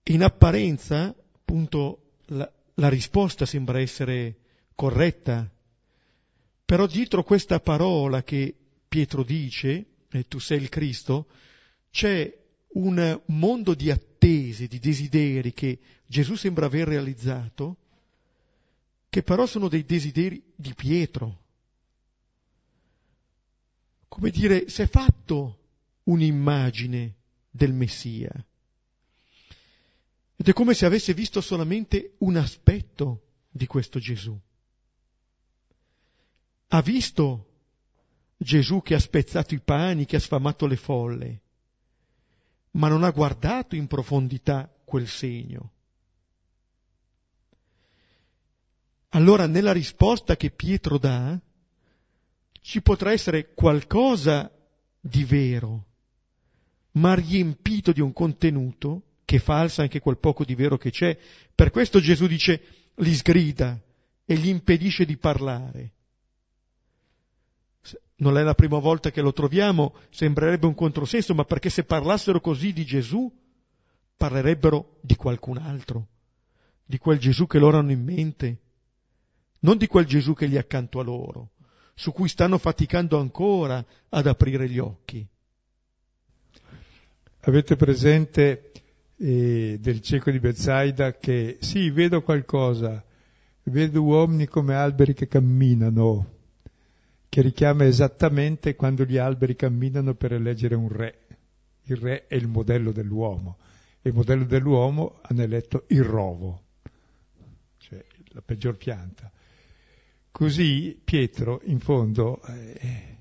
[0.04, 4.36] In apparenza, appunto, la, la risposta sembra essere
[4.74, 5.50] corretta,
[6.64, 8.54] però dietro questa parola che
[8.88, 11.26] Pietro dice, e tu sei il Cristo,
[11.90, 12.32] c'è
[12.74, 17.76] un mondo di attese, di desideri che Gesù sembra aver realizzato,
[19.08, 21.38] che però sono dei desideri di Pietro.
[24.08, 25.58] Come dire, si è fatto
[26.04, 27.14] un'immagine
[27.50, 28.30] del Messia.
[30.36, 34.38] Ed è come se avesse visto solamente un aspetto di questo Gesù.
[36.72, 37.46] Ha visto
[38.36, 41.40] Gesù che ha spezzato i pani, che ha sfamato le folle,
[42.72, 45.72] ma non ha guardato in profondità quel segno.
[49.10, 51.38] Allora nella risposta che Pietro dà
[52.60, 54.50] ci potrà essere qualcosa
[55.00, 55.86] di vero,
[56.92, 61.18] ma riempito di un contenuto che falsa anche quel poco di vero che c'è.
[61.54, 62.62] Per questo Gesù dice,
[62.96, 63.80] li sgrida
[64.24, 65.92] e gli impedisce di parlare
[68.20, 72.40] non è la prima volta che lo troviamo, sembrerebbe un controsenso, ma perché se parlassero
[72.40, 73.30] così di Gesù,
[74.16, 76.06] parlerebbero di qualcun altro,
[76.84, 78.58] di quel Gesù che loro hanno in mente,
[79.60, 81.52] non di quel Gesù che è lì accanto a loro,
[81.94, 85.26] su cui stanno faticando ancora ad aprire gli occhi.
[87.42, 88.72] Avete presente
[89.16, 93.02] eh, del cieco di Bezzaida che sì, vedo qualcosa,
[93.64, 96.39] vedo uomini come alberi che camminano,
[97.30, 101.18] che richiama esattamente quando gli alberi camminano per eleggere un re.
[101.84, 103.56] Il re è il modello dell'uomo
[104.02, 106.62] e il modello dell'uomo hanno eletto il rovo,
[107.78, 109.30] cioè la peggior pianta.
[110.32, 113.16] Così Pietro, in fondo, eh,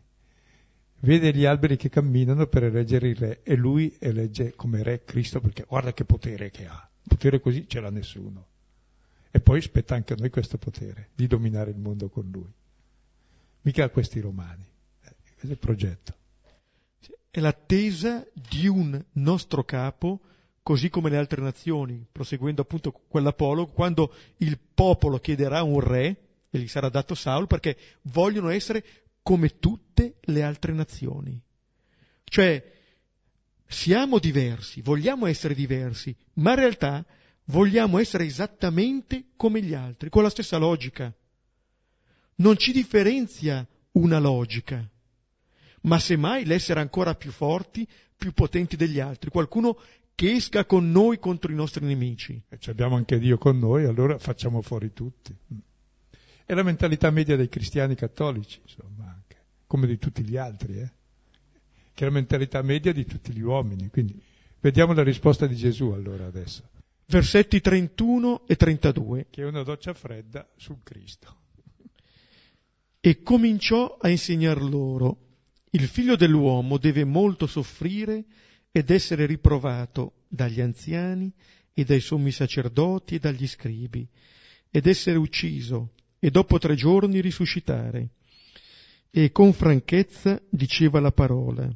[1.01, 5.39] vede gli alberi che camminano per eleggere il re e lui elegge come re Cristo
[5.39, 6.89] perché guarda che potere che ha.
[7.07, 8.47] Potere così ce l'ha nessuno.
[9.29, 12.51] E poi spetta anche a noi questo potere di dominare il mondo con lui
[13.61, 14.65] mica a questi romani.
[15.01, 16.13] Eh, questo è il progetto.
[17.29, 20.19] È l'attesa di un nostro capo,
[20.63, 26.57] così come le altre nazioni, proseguendo appunto quell'Apollo, quando il popolo chiederà un re, e
[26.57, 28.83] gli sarà dato Saul, perché vogliono essere
[29.21, 31.39] come tutte le altre nazioni.
[32.23, 32.77] Cioè,
[33.67, 37.05] siamo diversi, vogliamo essere diversi, ma in realtà
[37.45, 41.13] vogliamo essere esattamente come gli altri, con la stessa logica
[42.39, 44.87] non ci differenzia una logica,
[45.81, 49.79] ma semmai l'essere ancora più forti, più potenti degli altri, qualcuno
[50.13, 52.41] che esca con noi contro i nostri nemici.
[52.49, 55.33] E abbiamo anche Dio con noi, allora facciamo fuori tutti.
[56.45, 59.37] È la mentalità media dei cristiani cattolici, insomma, anche.
[59.65, 60.91] come di tutti gli altri, eh?
[61.93, 63.89] che è la mentalità media di tutti gli uomini.
[63.89, 64.21] Quindi
[64.59, 66.67] vediamo la risposta di Gesù allora adesso.
[67.05, 69.27] Versetti 31 e 32.
[69.29, 71.35] Che è una doccia fredda sul Cristo.
[73.01, 75.27] E cominciò a insegnar loro,
[75.71, 78.25] il figlio dell'uomo deve molto soffrire
[78.71, 81.31] ed essere riprovato dagli anziani
[81.73, 84.05] e dai sommi sacerdoti e dagli scribi,
[84.69, 88.09] ed essere ucciso e dopo tre giorni risuscitare.
[89.09, 91.73] E con franchezza diceva la parola,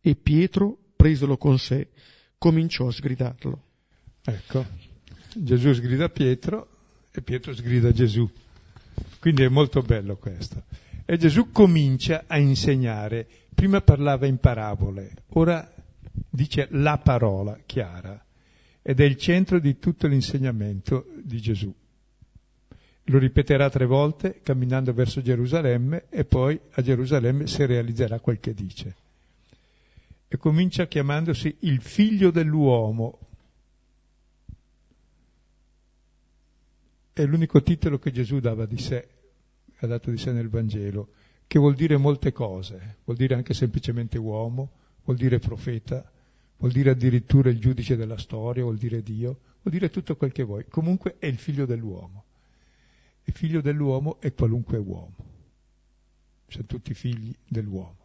[0.00, 1.90] e Pietro, presolo con sé,
[2.38, 3.64] cominciò a sgridarlo.
[4.24, 4.66] Ecco,
[5.34, 6.68] Gesù sgrida Pietro
[7.12, 8.28] e Pietro sgrida Gesù.
[9.18, 10.62] Quindi è molto bello questo.
[11.04, 13.26] E Gesù comincia a insegnare.
[13.54, 15.70] Prima parlava in parabole, ora
[16.28, 18.24] dice la parola chiara
[18.82, 21.72] ed è il centro di tutto l'insegnamento di Gesù.
[23.04, 28.54] Lo ripeterà tre volte camminando verso Gerusalemme e poi a Gerusalemme si realizzerà quel che
[28.54, 28.94] dice.
[30.28, 33.18] E comincia chiamandosi il figlio dell'uomo.
[37.12, 39.08] È l'unico titolo che Gesù dava di sé,
[39.78, 41.08] ha dato di sé nel Vangelo,
[41.46, 44.70] che vuol dire molte cose, vuol dire anche semplicemente uomo,
[45.04, 46.08] vuol dire profeta,
[46.58, 50.44] vuol dire addirittura il giudice della storia, vuol dire Dio, vuol dire tutto quel che
[50.44, 50.66] vuoi.
[50.68, 52.24] Comunque è il figlio dell'uomo.
[53.24, 55.14] Il figlio dell'uomo è qualunque uomo.
[56.46, 57.96] Sono tutti figli dell'uomo.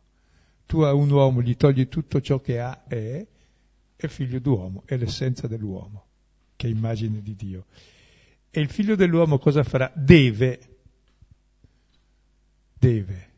[0.66, 3.28] Tu a un uomo gli togli tutto ciò che ha e è,
[3.98, 6.06] è figlio d'uomo, è l'essenza dell'uomo,
[6.56, 7.66] che è immagine di Dio.
[8.58, 9.92] E il figlio dell'uomo cosa farà?
[9.94, 10.60] Deve,
[12.74, 13.30] deve,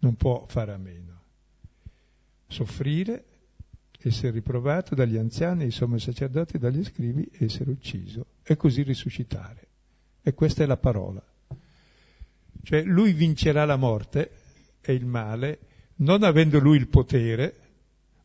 [0.00, 1.22] non può fare a meno.
[2.48, 3.24] Soffrire,
[4.00, 9.68] essere riprovato dagli anziani, i sommi sacerdoti, dagli scrivi, essere ucciso e così risuscitare.
[10.22, 11.24] E questa è la parola.
[12.64, 14.32] Cioè lui vincerà la morte
[14.80, 15.58] e il male,
[15.98, 17.54] non avendo lui il potere,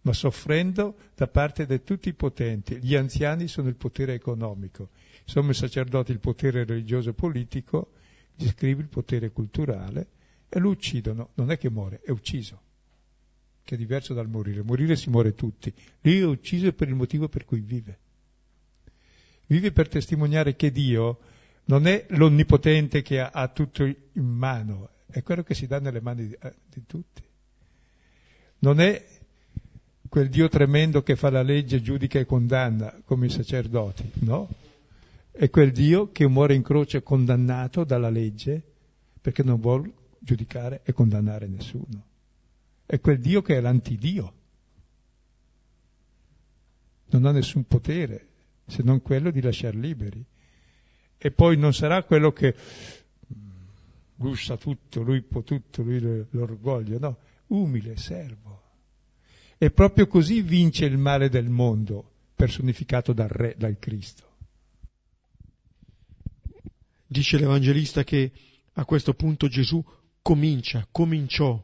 [0.01, 2.79] ma soffrendo da parte di tutti i potenti.
[2.81, 4.89] Gli anziani sono il potere economico,
[5.25, 7.91] i sommi sacerdoti il potere religioso e politico,
[8.35, 10.07] gli scrivi il potere culturale
[10.49, 11.29] e lo uccidono.
[11.35, 12.61] Non è che muore, è ucciso,
[13.63, 14.61] che è diverso dal morire.
[14.61, 15.73] Morire si muore tutti.
[16.01, 17.99] Lui è ucciso per il motivo per cui vive.
[19.47, 21.19] Vive per testimoniare che Dio
[21.65, 26.01] non è l'onnipotente che ha, ha, tutto in mano, è quello che si dà nelle
[26.01, 27.21] mani di, eh, di tutti.
[28.59, 29.05] Non è
[30.09, 34.47] quel Dio tremendo che fa la legge, giudica e condanna come i sacerdoti, no?
[35.35, 38.61] È quel Dio che muore in croce condannato dalla legge
[39.19, 42.05] perché non vuole giudicare e condannare nessuno.
[42.85, 44.33] È quel Dio che è l'antidio.
[47.07, 48.27] Non ha nessun potere
[48.67, 50.23] se non quello di lasciare liberi
[51.17, 52.55] e poi non sarà quello che
[54.15, 57.17] gusta tutto, lui può tutto, lui l'orgoglio, no,
[57.47, 58.61] umile, servo.
[59.57, 64.32] E proprio così vince il male del mondo, personificato dal Re, dal Cristo.
[67.13, 68.31] Dice l'Evangelista che
[68.73, 69.85] a questo punto Gesù
[70.23, 71.63] comincia, cominciò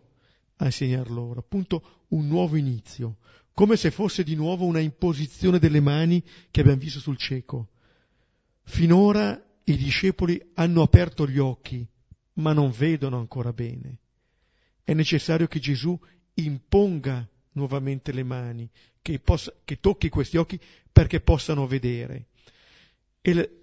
[0.57, 3.17] a insegnar loro, appunto un nuovo inizio,
[3.51, 7.69] come se fosse di nuovo una imposizione delle mani che abbiamo visto sul cieco.
[8.61, 11.83] Finora i discepoli hanno aperto gli occhi,
[12.33, 13.97] ma non vedono ancora bene.
[14.83, 15.99] È necessario che Gesù
[16.35, 18.69] imponga nuovamente le mani,
[19.01, 20.59] che, possa, che tocchi questi occhi
[20.91, 22.27] perché possano vedere.
[23.19, 23.58] E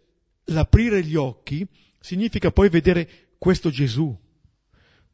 [0.47, 1.67] l'aprire gli occhi
[2.01, 4.17] significa poi vedere questo Gesù.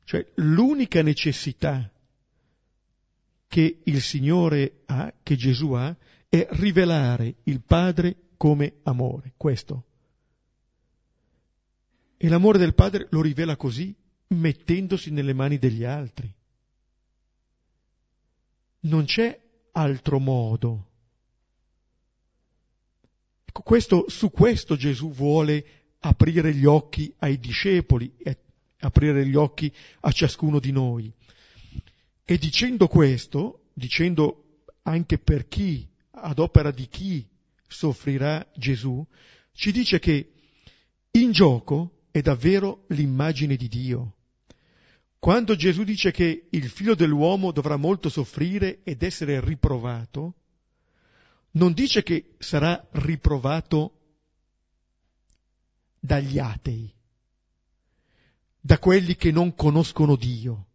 [0.04, 1.90] Cioè l'unica necessità
[3.46, 5.94] che il Signore ha, che Gesù ha,
[6.28, 9.34] è rivelare il Padre come amore.
[9.36, 9.84] Questo.
[12.16, 13.94] E l'amore del Padre lo rivela così,
[14.28, 16.32] mettendosi nelle mani degli altri.
[18.80, 19.38] Non c'è
[19.72, 20.91] altro modo.
[23.52, 25.64] Questo, su questo Gesù vuole
[26.00, 28.38] aprire gli occhi ai discepoli e
[28.80, 31.12] aprire gli occhi a ciascuno di noi.
[32.24, 37.26] E dicendo questo, dicendo anche per chi, ad opera di chi
[37.66, 39.04] soffrirà Gesù,
[39.52, 40.32] ci dice che
[41.12, 44.16] in gioco è davvero l'immagine di Dio.
[45.18, 50.34] Quando Gesù dice che il figlio dell'uomo dovrà molto soffrire ed essere riprovato,
[51.52, 53.98] non dice che sarà riprovato
[55.98, 56.92] dagli atei,
[58.60, 60.66] da quelli che non conoscono Dio,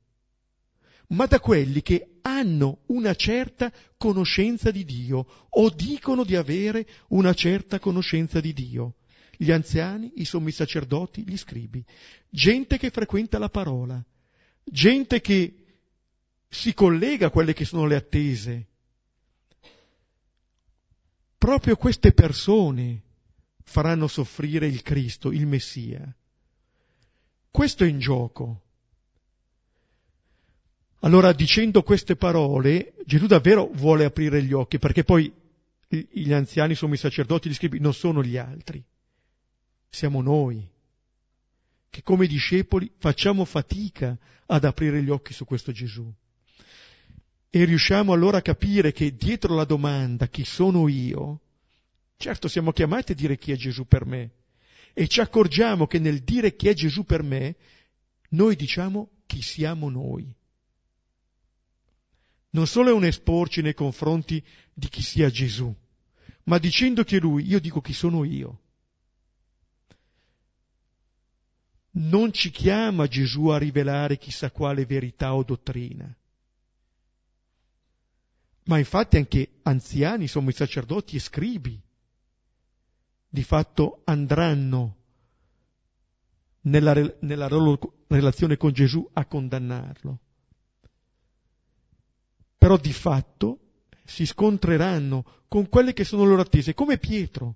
[1.08, 7.34] ma da quelli che hanno una certa conoscenza di Dio o dicono di avere una
[7.34, 8.96] certa conoscenza di Dio.
[9.38, 11.84] Gli anziani, i sommi sacerdoti, gli scribi,
[12.30, 14.04] gente che frequenta la parola,
[14.64, 15.66] gente che
[16.50, 18.68] si collega a quelle che sono le attese.
[21.38, 23.02] Proprio queste persone
[23.64, 26.16] faranno soffrire il Cristo, il Messia.
[27.52, 28.62] Questo è in gioco.
[31.02, 35.32] Allora, dicendo queste parole, Gesù davvero vuole aprire gli occhi, perché poi
[35.88, 38.84] gli anziani, sono i sacerdoti, gli scribi, non sono gli altri,
[39.90, 40.68] siamo noi,
[41.90, 44.18] che come discepoli facciamo fatica
[44.48, 46.12] ad aprire gli occhi su questo Gesù.
[47.50, 51.42] E riusciamo allora a capire che dietro la domanda chi sono io,
[52.18, 54.32] certo siamo chiamati a dire chi è Gesù per me,
[54.94, 57.56] e ci accorgiamo che nel dire chi è Gesù per me,
[58.30, 60.36] noi diciamo chi siamo noi
[62.58, 64.44] non solo è un esporci nei confronti
[64.74, 65.74] di chi sia Gesù,
[66.46, 68.62] ma dicendo che lui, io dico chi sono io.
[71.92, 76.16] Non ci chiama Gesù a rivelare chissà quale verità o dottrina.
[78.68, 81.82] Ma infatti anche anziani, sommi sacerdoti e scribi,
[83.30, 84.96] di fatto andranno
[86.62, 90.20] nella, nella loro relazione con Gesù a condannarlo
[92.68, 93.60] però di fatto
[94.04, 97.56] si scontreranno con quelle che sono loro attese, come Pietro.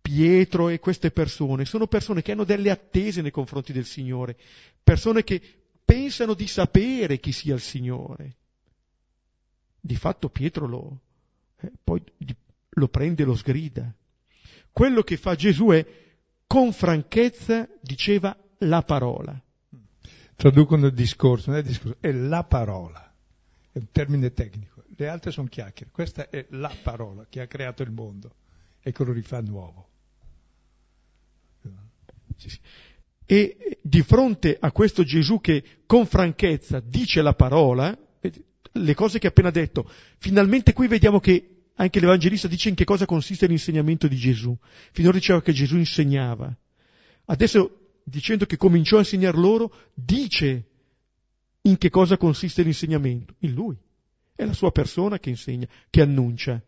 [0.00, 4.36] Pietro e queste persone sono persone che hanno delle attese nei confronti del Signore,
[4.82, 5.40] persone che
[5.84, 8.36] pensano di sapere chi sia il Signore.
[9.84, 11.00] Di fatto Pietro lo,
[11.60, 12.02] eh, poi
[12.70, 13.92] lo prende e lo sgrida.
[14.72, 15.86] Quello che fa Gesù è,
[16.46, 19.38] con franchezza, diceva la parola.
[20.36, 23.04] Traducono il discorso, non è il discorso, è la parola
[23.74, 27.82] è un termine tecnico, le altre sono chiacchiere, questa è la parola che ha creato
[27.82, 28.36] il mondo
[28.80, 29.88] e che lo rifà nuovo.
[32.36, 32.60] Sì, sì.
[33.26, 37.98] E di fronte a questo Gesù che con franchezza dice la parola,
[38.76, 42.84] le cose che ha appena detto, finalmente qui vediamo che anche l'Evangelista dice in che
[42.84, 44.56] cosa consiste l'insegnamento di Gesù.
[44.92, 46.54] Finora diceva che Gesù insegnava.
[47.26, 50.68] Adesso, dicendo che cominciò a insegnar loro, dice
[51.62, 53.34] in che cosa consiste l'insegnamento?
[53.40, 53.76] In lui.
[54.36, 56.60] È la sua persona che insegna, che annuncia.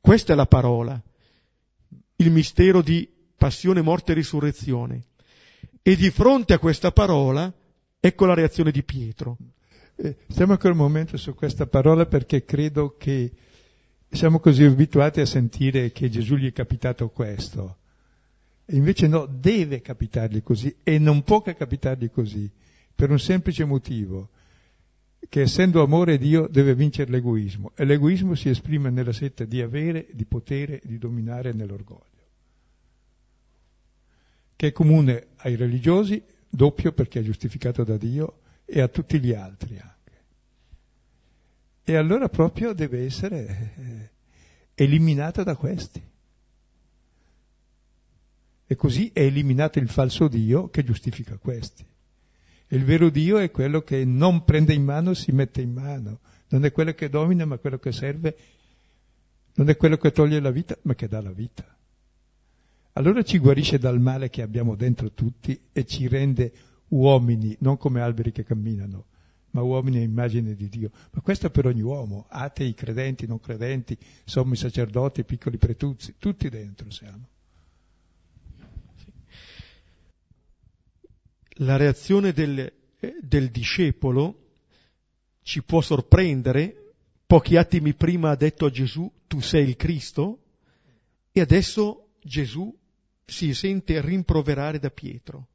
[0.00, 1.02] Questa è la parola,
[2.16, 5.04] il mistero di passione, morte e risurrezione.
[5.82, 7.52] E di fronte a questa parola,
[7.98, 9.36] ecco la reazione di Pietro.
[10.00, 13.32] Eh, stiamo ancora un momento su questa parola perché credo che
[14.08, 17.78] siamo così abituati a sentire che Gesù gli è capitato questo.
[18.64, 22.48] E invece no, deve capitargli così e non può che capitargli così
[22.94, 24.28] per un semplice motivo,
[25.28, 30.06] che essendo amore Dio deve vincere l'egoismo e l'egoismo si esprime nella setta di avere,
[30.12, 32.04] di potere, di dominare nell'orgoglio,
[34.54, 39.32] che è comune ai religiosi, doppio perché è giustificato da Dio, e a tutti gli
[39.32, 39.96] altri anche.
[41.84, 44.10] E allora proprio deve essere eh,
[44.74, 46.02] eliminato da questi.
[48.66, 51.82] E così è eliminato il falso Dio che giustifica questi.
[52.68, 56.20] Il vero Dio è quello che non prende in mano, si mette in mano.
[56.48, 58.36] Non è quello che domina, ma quello che serve.
[59.54, 61.64] Non è quello che toglie la vita, ma che dà la vita.
[62.92, 66.52] Allora ci guarisce dal male che abbiamo dentro tutti e ci rende
[66.88, 69.06] uomini, non come alberi che camminano,
[69.50, 70.90] ma uomini a immagine di Dio.
[71.12, 76.90] Ma questo per ogni uomo, atei, credenti, non credenti, sommi sacerdoti, piccoli pretuzzi, tutti dentro
[76.90, 77.28] siamo.
[81.58, 84.46] la reazione del, eh, del discepolo
[85.42, 86.92] ci può sorprendere.
[87.26, 90.42] Pochi attimi prima ha detto a Gesù tu sei il Cristo
[91.30, 92.74] e adesso Gesù
[93.24, 95.48] si sente rimproverare da Pietro.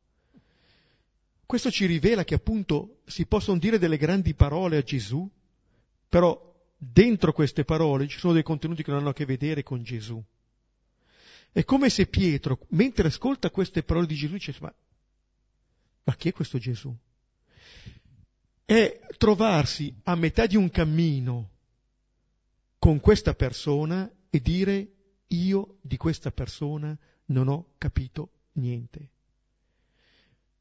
[1.53, 5.29] Questo ci rivela che appunto si possono dire delle grandi parole a Gesù,
[6.09, 6.35] però
[6.75, 10.19] dentro queste parole ci sono dei contenuti che non hanno a che vedere con Gesù.
[11.51, 14.73] È come se Pietro, mentre ascolta queste parole di Gesù, dice, ma
[16.05, 16.91] ma chi è questo Gesù?
[18.65, 21.49] È trovarsi a metà di un cammino
[22.79, 24.87] con questa persona e dire
[25.27, 29.09] io di questa persona non ho capito niente.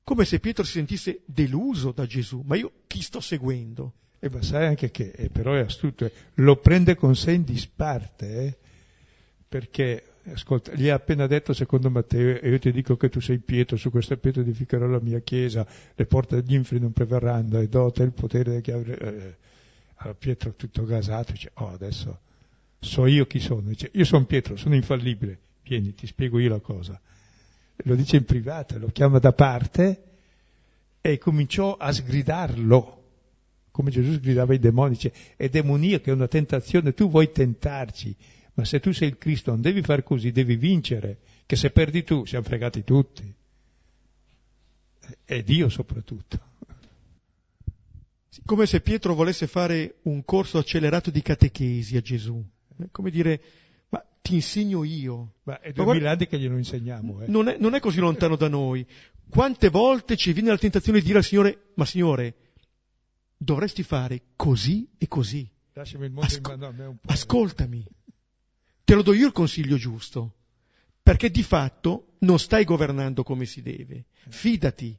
[0.04, 3.94] Come se Pietro si sentisse deluso da Gesù, ma io chi sto seguendo?
[4.18, 7.44] E ma sai anche che, eh, però è astuto, eh, lo prende con sé in
[7.44, 8.56] disparte, eh,
[9.48, 13.38] perché ascolta, gli ha appena detto secondo Matteo, e io ti dico che tu sei
[13.38, 17.68] Pietro, su questa pietra edificherò la mia chiesa, le porte degli inferi non preverranno, e
[17.68, 18.96] do te il potere che avrei...
[18.96, 19.36] Eh,
[19.96, 22.20] allora Pietro tutto gasato, dice, oh adesso
[22.78, 26.60] so io chi sono, dice, io sono Pietro, sono infallibile, vieni, ti spiego io la
[26.60, 27.00] cosa.
[27.84, 30.04] Lo dice in privato, lo chiama da parte
[31.00, 33.02] e cominciò a sgridarlo,
[33.72, 38.14] come Gesù sgridava i demoni, dice, è demoniaca, è una tentazione, tu vuoi tentarci,
[38.54, 42.04] ma se tu sei il Cristo non devi fare così, devi vincere, che se perdi
[42.04, 43.34] tu siamo fregati tutti.
[45.24, 46.50] E Dio soprattutto.
[48.44, 52.42] Come se Pietro volesse fare un corso accelerato di catechesi a Gesù.
[52.90, 53.40] Come dire,
[54.22, 55.34] ti insegno io.
[55.42, 57.22] Ma è duemila anni che glielo insegniamo.
[57.22, 57.26] Eh.
[57.26, 58.86] Non, è, non è così lontano da noi.
[59.28, 62.36] Quante volte ci viene la tentazione di dire al Signore, ma Signore,
[63.36, 65.50] dovresti fare così e così.
[65.72, 67.12] Lasciami il mondo Asco- in mano a me un po'.
[67.12, 67.84] Ascoltami,
[68.84, 70.36] te lo do io il consiglio giusto,
[71.02, 74.06] perché di fatto non stai governando come si deve.
[74.28, 74.96] Fidati.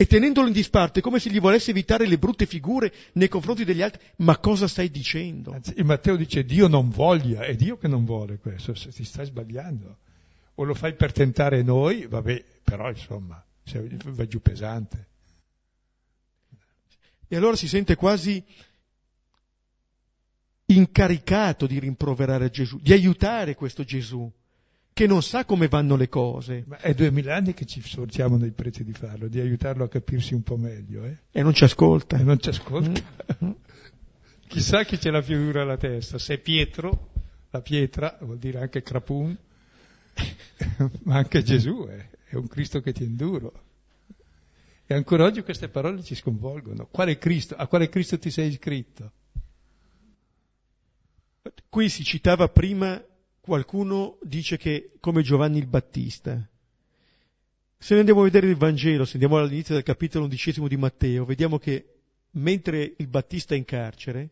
[0.00, 3.82] E tenendolo in disparte, come se gli volesse evitare le brutte figure nei confronti degli
[3.82, 4.00] altri.
[4.18, 5.50] Ma cosa stai dicendo?
[5.50, 9.26] Anzi, Matteo dice Dio non voglia, è Dio che non vuole questo, se ti stai
[9.26, 9.98] sbagliando.
[10.54, 13.44] O lo fai per tentare noi, vabbè, però insomma,
[14.04, 15.08] va giù pesante.
[17.26, 18.40] E allora si sente quasi
[20.66, 24.32] incaricato di rimproverare Gesù, di aiutare questo Gesù,
[24.98, 26.64] che non sa come vanno le cose.
[26.66, 30.34] Ma è duemila anni che ci sforziamo nei preti di farlo, di aiutarlo a capirsi
[30.34, 31.04] un po' meglio.
[31.04, 31.18] Eh?
[31.30, 32.18] E non ci ascolta.
[32.18, 33.00] E non ci ascolta.
[33.44, 33.50] Mm.
[34.48, 37.10] Chissà chi ce la figura alla testa, se Pietro,
[37.50, 39.38] la pietra, vuol dire anche Crapun,
[41.04, 43.52] ma anche Gesù è, è un Cristo che tiene duro.
[44.84, 46.88] E ancora oggi queste parole ci sconvolgono.
[46.90, 47.54] Quale Cristo?
[47.54, 49.12] A quale Cristo ti sei iscritto?
[51.68, 53.00] Qui si citava prima,
[53.48, 56.48] qualcuno dice che come Giovanni il Battista.
[57.76, 61.24] Se noi andiamo a vedere il Vangelo, se andiamo all'inizio del capitolo undicesimo di Matteo,
[61.24, 61.94] vediamo che
[62.32, 64.30] mentre il Battista è in carcere,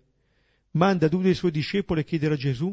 [0.72, 2.72] manda due dei suoi discepoli a chiedere a Gesù,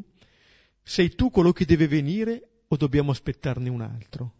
[0.84, 4.34] sei tu colui che deve venire o dobbiamo aspettarne un altro?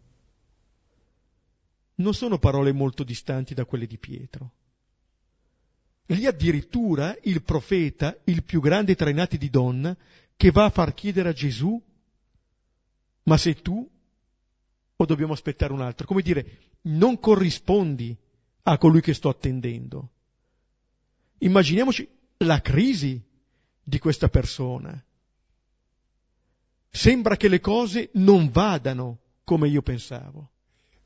[1.96, 4.52] non sono parole molto distanti da quelle di Pietro.
[6.06, 9.96] Lì addirittura il profeta, il più grande tra i nati di donna,
[10.36, 11.80] che va a far chiedere a Gesù,
[13.24, 13.88] ma sei tu
[14.96, 16.06] o dobbiamo aspettare un altro?
[16.06, 18.16] Come dire, non corrispondi
[18.62, 20.10] a colui che sto attendendo.
[21.38, 22.08] Immaginiamoci
[22.38, 23.22] la crisi
[23.82, 25.02] di questa persona.
[26.88, 30.50] Sembra che le cose non vadano come io pensavo.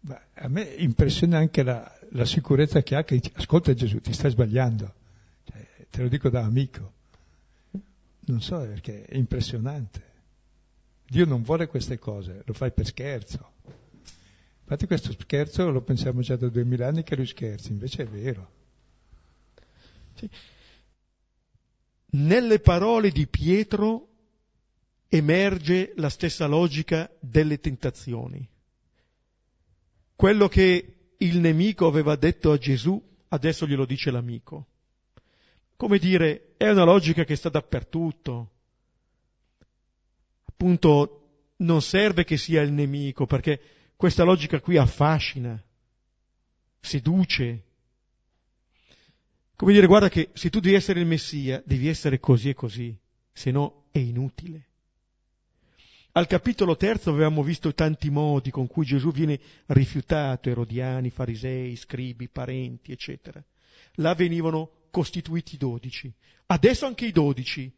[0.00, 4.12] Ma a me impressiona anche la, la, sicurezza che ha che dice, ascolta Gesù, ti
[4.12, 4.94] stai sbagliando.
[5.44, 6.92] Cioè, te lo dico da amico.
[8.26, 10.06] Non so perché è impressionante.
[11.08, 13.52] Dio non vuole queste cose, lo fai per scherzo.
[14.60, 18.50] Infatti questo scherzo lo pensiamo già da duemila anni che lui scherzi, invece è vero.
[20.14, 20.28] Sì.
[22.10, 24.08] Nelle parole di Pietro
[25.08, 28.46] emerge la stessa logica delle tentazioni.
[30.14, 34.66] Quello che il nemico aveva detto a Gesù, adesso glielo dice l'amico.
[35.76, 38.50] Come dire, è una logica che sta dappertutto.
[40.60, 43.60] Appunto, non serve che sia il nemico, perché
[43.94, 45.62] questa logica qui affascina,
[46.80, 47.62] seduce.
[49.54, 52.98] Come dire, guarda che se tu devi essere il Messia, devi essere così e così,
[53.32, 54.66] se no è inutile.
[56.10, 62.28] Al capitolo terzo avevamo visto tanti modi con cui Gesù viene rifiutato, erodiani, farisei, scribi,
[62.28, 63.40] parenti, eccetera.
[63.94, 66.12] Là venivano costituiti i dodici.
[66.46, 67.72] Adesso anche i dodici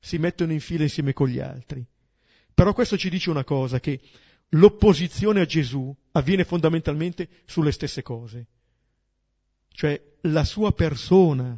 [0.00, 1.86] si mettono in fila insieme con gli altri.
[2.56, 4.00] Però questo ci dice una cosa, che
[4.48, 8.46] l'opposizione a Gesù avviene fondamentalmente sulle stesse cose.
[9.68, 11.54] Cioè la sua persona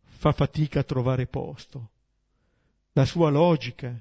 [0.00, 1.90] fa fatica a trovare posto,
[2.92, 3.94] la sua logica,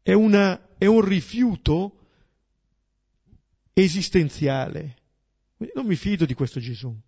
[0.00, 1.98] è, una, è un rifiuto
[3.74, 4.96] esistenziale.
[5.74, 6.98] Non mi fido di questo Gesù.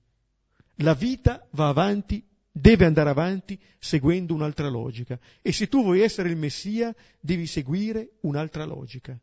[0.79, 2.23] La vita va avanti,
[2.57, 5.19] deve andare avanti seguendo un'altra logica.
[5.43, 9.19] E se tu vuoi essere il Messia, devi seguire un'altra logica.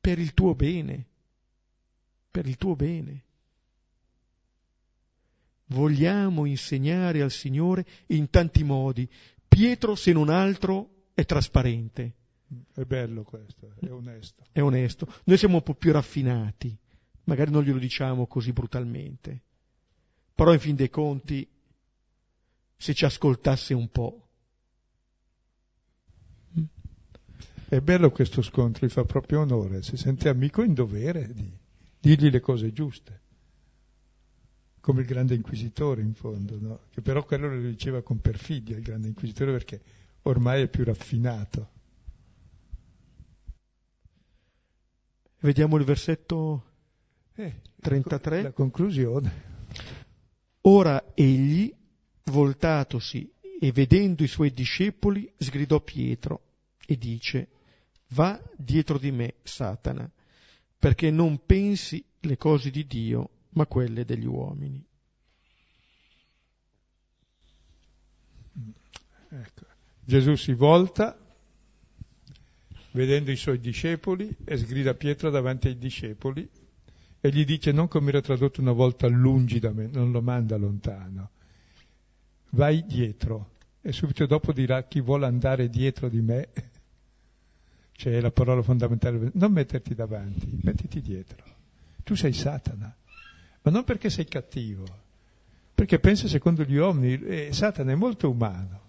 [0.00, 1.06] Per il tuo bene.
[2.28, 3.22] Per il tuo bene.
[5.66, 9.08] Vogliamo insegnare al Signore in tanti modi.
[9.46, 12.14] Pietro, se non altro, è trasparente.
[12.74, 14.42] È bello questo, è onesto.
[14.50, 15.06] È onesto.
[15.24, 16.76] Noi siamo un po' più raffinati,
[17.24, 19.42] magari non glielo diciamo così brutalmente,
[20.34, 21.48] però in fin dei conti,
[22.82, 24.26] se ci ascoltasse un po'.
[27.68, 31.56] È bello questo scontro, gli fa proprio onore, si sente amico in dovere di
[32.00, 33.20] dirgli le cose giuste,
[34.80, 36.80] come il grande inquisitore in fondo, no?
[36.90, 39.80] che però quello lo diceva con perfidia il grande inquisitore perché
[40.22, 41.70] ormai è più raffinato.
[45.38, 46.64] Vediamo il versetto
[47.36, 48.42] Eh, 33.
[48.42, 49.50] La conclusione.
[50.62, 51.72] Ora egli,
[52.24, 56.42] voltatosi e vedendo i suoi discepoli, sgridò Pietro
[56.86, 57.48] e dice,
[58.08, 60.10] va dietro di me, Satana,
[60.78, 64.84] perché non pensi le cose di Dio, ma quelle degli uomini.
[69.28, 69.64] Ecco.
[70.04, 71.16] Gesù si volta,
[72.90, 76.48] vedendo i suoi discepoli, e sgrida Pietro davanti ai discepoli
[77.24, 80.56] e gli dice non come era tradotto una volta lungi da me, non lo manda
[80.56, 81.30] lontano,
[82.52, 83.50] vai dietro.
[83.80, 86.48] E subito dopo dirà chi vuole andare dietro di me,
[87.92, 91.44] cioè la parola fondamentale, non metterti davanti, mettiti dietro.
[92.04, 92.94] Tu sei Satana,
[93.62, 94.84] ma non perché sei cattivo,
[95.74, 98.80] perché pensa secondo gli uomini, eh, Satana è molto umano,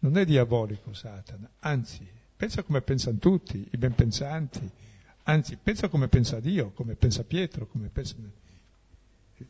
[0.00, 2.06] non è diabolico Satana, anzi,
[2.36, 4.70] pensa come pensano tutti, i ben pensanti,
[5.24, 8.32] Anzi, pensa come pensa Dio, come pensa Pietro, come pensano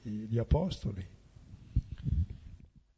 [0.02, 1.04] gli apostoli.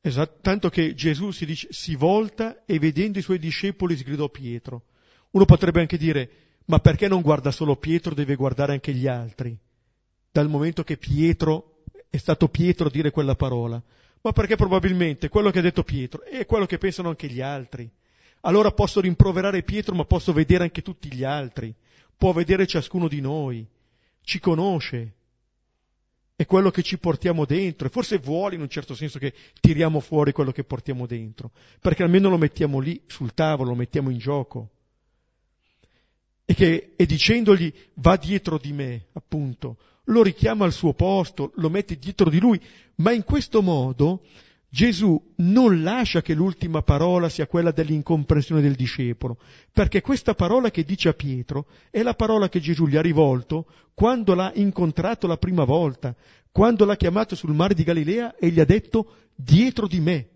[0.03, 4.83] Esatto, tanto che Gesù si, dice, si volta e vedendo i suoi discepoli sgridò Pietro.
[5.31, 6.31] Uno potrebbe anche dire,
[6.67, 9.57] ma perché non guarda solo Pietro, deve guardare anche gli altri?
[10.31, 13.83] Dal momento che Pietro è stato Pietro a dire quella parola.
[14.21, 17.91] Ma perché probabilmente quello che ha detto Pietro è quello che pensano anche gli altri.
[18.43, 21.75] Allora posso rimproverare Pietro, ma posso vedere anche tutti gli altri
[22.23, 23.67] può vedere ciascuno di noi,
[24.23, 25.15] ci conosce,
[26.43, 30.01] è quello che ci portiamo dentro e forse vuole in un certo senso che tiriamo
[30.01, 34.19] fuori quello che portiamo dentro, perché almeno lo mettiamo lì sul tavolo, lo mettiamo in
[34.19, 34.71] gioco.
[36.45, 39.77] E, che, e dicendogli va dietro di me, appunto,
[40.07, 42.61] lo richiama al suo posto, lo mette dietro di lui,
[42.97, 44.25] ma in questo modo
[44.75, 49.37] Gesù non lascia che l'ultima parola sia quella dell'incomprensione del discepolo,
[49.71, 53.67] perché questa parola che dice a Pietro è la parola che Gesù gli ha rivolto
[53.93, 56.17] quando l'ha incontrato la prima volta,
[56.51, 60.29] quando l'ha chiamato sul mare di Galilea e gli ha detto dietro di me,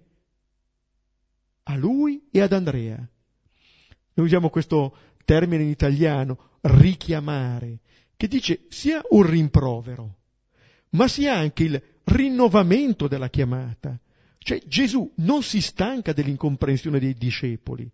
[1.63, 2.97] a lui e ad Andrea.
[2.99, 7.79] Noi usiamo questo termine in italiano, richiamare,
[8.19, 10.17] che dice sia un rimprovero,
[10.91, 13.99] ma sia anche il rinnovamento della chiamata
[14.47, 17.91] cioè Gesù non si stanca dell'incomprensione dei discepoli.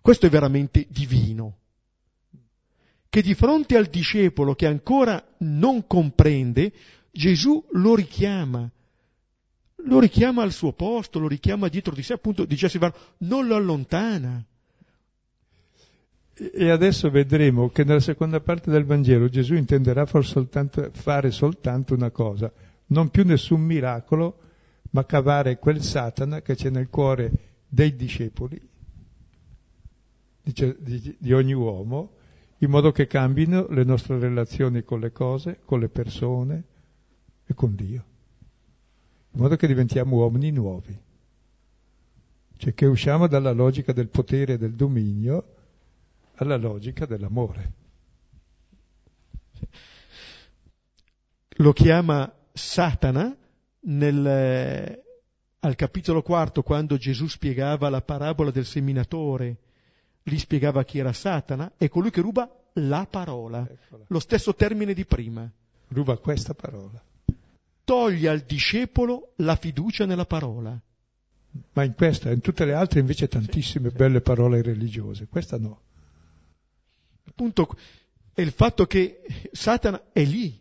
[0.00, 1.58] Questo è veramente divino.
[3.10, 6.72] Che di fronte al discepolo che ancora non comprende,
[7.10, 8.66] Gesù lo richiama,
[9.84, 13.56] lo richiama al suo posto, lo richiama dietro di sé, appunto dice Silvano, non lo
[13.56, 14.42] allontana.
[16.32, 22.08] E adesso vedremo che nella seconda parte del Vangelo Gesù intenderà soltanto, fare soltanto una
[22.08, 22.50] cosa,
[22.86, 24.48] non più nessun miracolo,
[24.90, 27.32] ma cavare quel Satana che c'è nel cuore
[27.68, 28.60] dei discepoli,
[30.42, 32.16] di, di, di ogni uomo,
[32.58, 36.64] in modo che cambino le nostre relazioni con le cose, con le persone
[37.46, 38.04] e con Dio,
[39.30, 40.98] in modo che diventiamo uomini nuovi,
[42.56, 45.54] cioè che usciamo dalla logica del potere e del dominio
[46.34, 47.72] alla logica dell'amore.
[51.56, 53.36] Lo chiama Satana
[53.80, 55.02] nel, eh,
[55.60, 59.56] al capitolo quarto, quando Gesù spiegava la parabola del seminatore,
[60.22, 64.04] gli spiegava chi era Satana, è colui che ruba la parola, Eccola.
[64.08, 65.50] lo stesso termine di prima.
[65.88, 67.02] Ruba questa parola.
[67.84, 70.78] Toglie al discepolo la fiducia nella parola.
[71.72, 73.96] Ma in questa, in tutte le altre invece tantissime sì, sì.
[73.96, 75.80] belle parole religiose, questa no.
[77.24, 77.76] Appunto,
[78.32, 80.56] è il fatto che Satana è lì,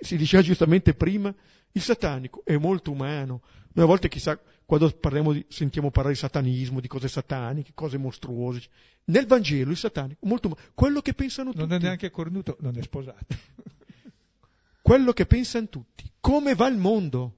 [0.00, 1.34] si diceva giustamente prima,
[1.72, 3.42] il satanico è molto umano.
[3.72, 7.96] Noi a volte chissà, quando parliamo di, sentiamo parlare di satanismo, di cose sataniche, cose
[7.96, 8.68] mostruose.
[9.04, 10.62] Nel Vangelo il satanico è molto umano.
[10.74, 11.62] Quello che pensano tutti.
[11.62, 13.24] Non è neanche cornuto, non è sposato.
[14.82, 16.10] Quello che pensano tutti.
[16.20, 17.36] Come va il mondo?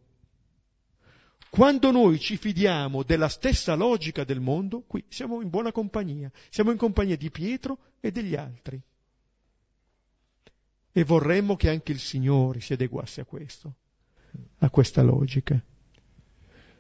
[1.48, 6.28] Quando noi ci fidiamo della stessa logica del mondo, qui siamo in buona compagnia.
[6.50, 8.80] Siamo in compagnia di Pietro e degli altri.
[10.90, 13.76] E vorremmo che anche il Signore si adeguasse a questo
[14.58, 15.60] a questa logica.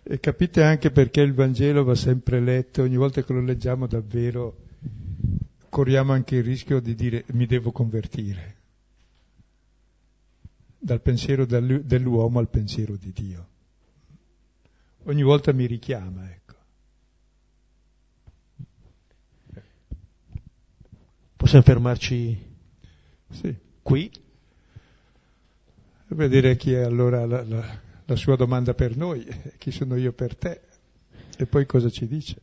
[0.02, 4.62] E capite anche perché il Vangelo va sempre letto, ogni volta che lo leggiamo davvero
[5.74, 8.56] corriamo anche il rischio di dire mi devo convertire,
[10.78, 13.48] dal pensiero dell'uomo al pensiero di Dio.
[15.06, 16.54] Ogni volta mi richiama, ecco.
[21.34, 22.56] Possiamo fermarci
[23.30, 23.56] sì.
[23.82, 24.10] qui?
[26.14, 29.26] Vedere chi è allora la, la, la sua domanda per noi,
[29.58, 30.60] chi sono io per te,
[31.36, 32.36] e poi cosa ci dice.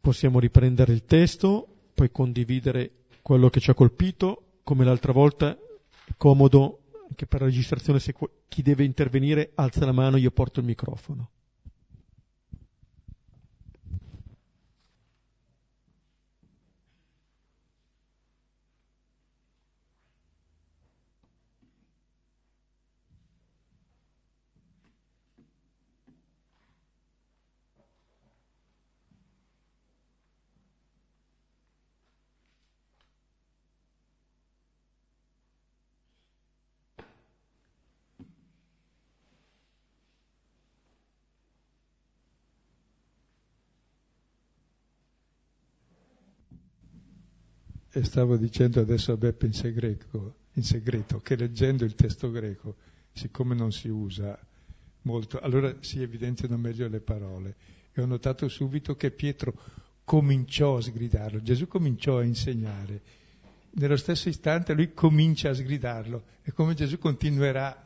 [0.00, 2.90] Possiamo riprendere il testo, poi condividere
[3.22, 8.14] quello che ci ha colpito come l'altra volta, è comodo anche per la registrazione se
[8.48, 11.30] chi deve intervenire alza la mano, io porto il microfono.
[47.98, 52.76] E stavo dicendo adesso a Beppe in segreto, in segreto, che leggendo il testo greco,
[53.10, 54.38] siccome non si usa
[55.02, 57.56] molto, allora si evidenziano meglio le parole.
[57.92, 59.52] E ho notato subito che Pietro
[60.04, 63.02] cominciò a sgridarlo, Gesù cominciò a insegnare.
[63.70, 67.84] Nello stesso istante lui comincia a sgridarlo e come Gesù continuerà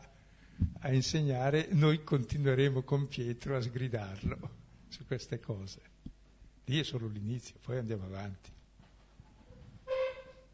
[0.81, 4.51] a insegnare, noi continueremo con Pietro a sgridarlo
[4.89, 5.81] su queste cose.
[6.67, 8.61] Lì è solo l'inizio, poi andiamo avanti.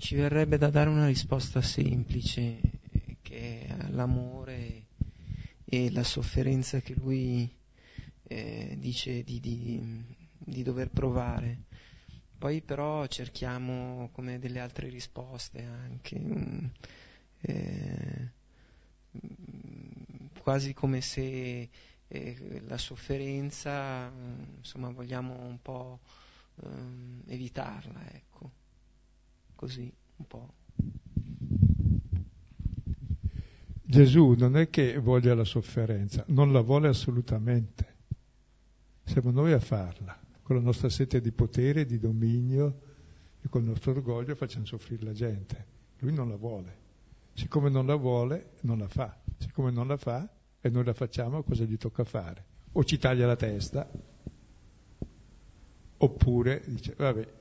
[0.00, 2.58] Ci verrebbe da dare una risposta semplice,
[3.20, 4.86] che è l'amore
[5.64, 7.48] e la sofferenza che lui
[8.22, 10.04] eh, dice di, di,
[10.38, 11.64] di, dover provare.
[12.38, 16.70] Poi però cerchiamo come delle altre risposte anche, um,
[17.42, 18.30] eh,
[20.40, 21.68] quasi come se
[22.08, 24.10] eh, la sofferenza,
[24.56, 26.00] insomma, vogliamo un po'
[26.62, 28.59] ehm, evitarla, ecco
[29.60, 30.54] così un po'.
[33.82, 37.96] Gesù non è che voglia la sofferenza, non la vuole assolutamente.
[39.04, 42.80] Siamo noi a farla, con la nostra sete di potere, di dominio
[43.42, 45.66] e col nostro orgoglio facciamo soffrire la gente.
[45.98, 46.78] Lui non la vuole.
[47.34, 49.14] Siccome non la vuole, non la fa.
[49.36, 50.26] Siccome non la fa
[50.58, 52.44] e noi la facciamo, cosa gli tocca fare?
[52.72, 53.90] O ci taglia la testa,
[55.98, 57.39] oppure dice, vabbè,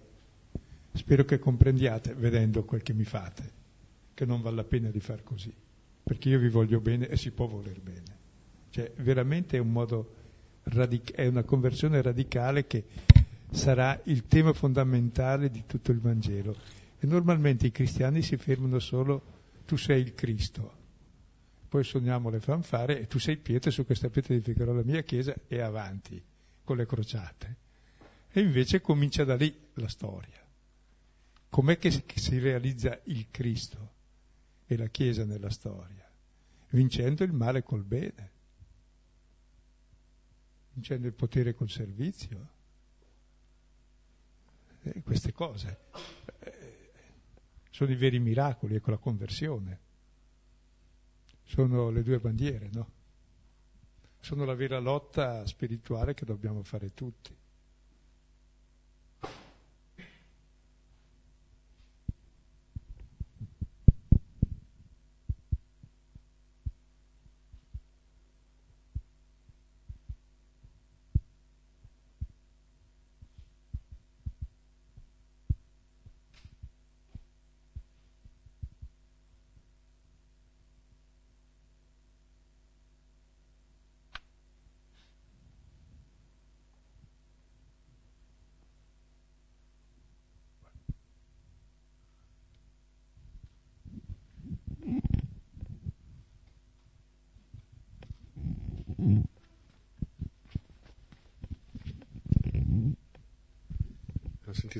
[0.93, 3.51] Spero che comprendiate, vedendo quel che mi fate,
[4.13, 5.53] che non vale la pena di far così,
[6.03, 8.17] perché io vi voglio bene e si può voler bene.
[8.69, 10.15] Cioè, veramente è un modo,
[10.63, 12.85] radic- è una conversione radicale che
[13.51, 16.55] sarà il tema fondamentale di tutto il Vangelo.
[16.99, 20.77] E normalmente i cristiani si fermano solo tu sei il Cristo.
[21.69, 25.35] Poi suoniamo le fanfare e tu sei Pietro, su questa pietra edificherò la mia chiesa
[25.47, 26.21] e avanti
[26.63, 27.55] con le crociate.
[28.31, 30.48] E invece comincia da lì la storia.
[31.49, 33.93] Com'è che si realizza il Cristo
[34.65, 36.07] e la Chiesa nella storia?
[36.69, 38.31] Vincendo il male col bene,
[40.73, 42.57] vincendo il potere col servizio.
[44.81, 45.79] E queste cose
[46.39, 46.91] eh,
[47.71, 49.79] sono i veri miracoli, ecco la conversione.
[51.43, 52.91] Sono le due bandiere, no?
[54.19, 57.35] Sono la vera lotta spirituale che dobbiamo fare tutti.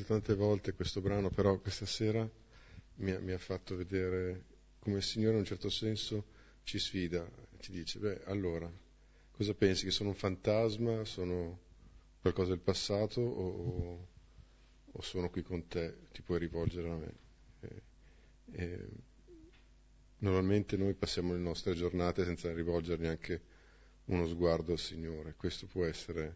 [0.10, 2.28] Tante volte questo brano, però questa sera
[2.96, 4.46] mi ha, mi ha fatto vedere
[4.80, 6.26] come il Signore in un certo senso
[6.64, 7.30] ci sfida,
[7.60, 8.72] ci dice, beh, allora,
[9.30, 11.60] cosa pensi che sono un fantasma, sono
[12.22, 14.08] qualcosa del passato o,
[14.92, 17.14] o sono qui con te, ti puoi rivolgere a me?
[17.60, 17.82] E,
[18.54, 18.90] e,
[20.22, 23.42] normalmente noi passiamo le nostre giornate senza rivolgere neanche
[24.06, 26.36] uno sguardo al Signore, questo può essere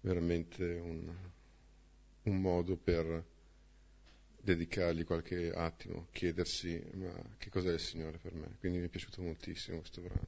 [0.00, 1.14] veramente un,
[2.24, 3.24] un modo per
[4.40, 8.56] dedicargli qualche attimo, chiedersi ma che cos'è il Signore per me.
[8.58, 10.26] Quindi mi è piaciuto moltissimo questo brano.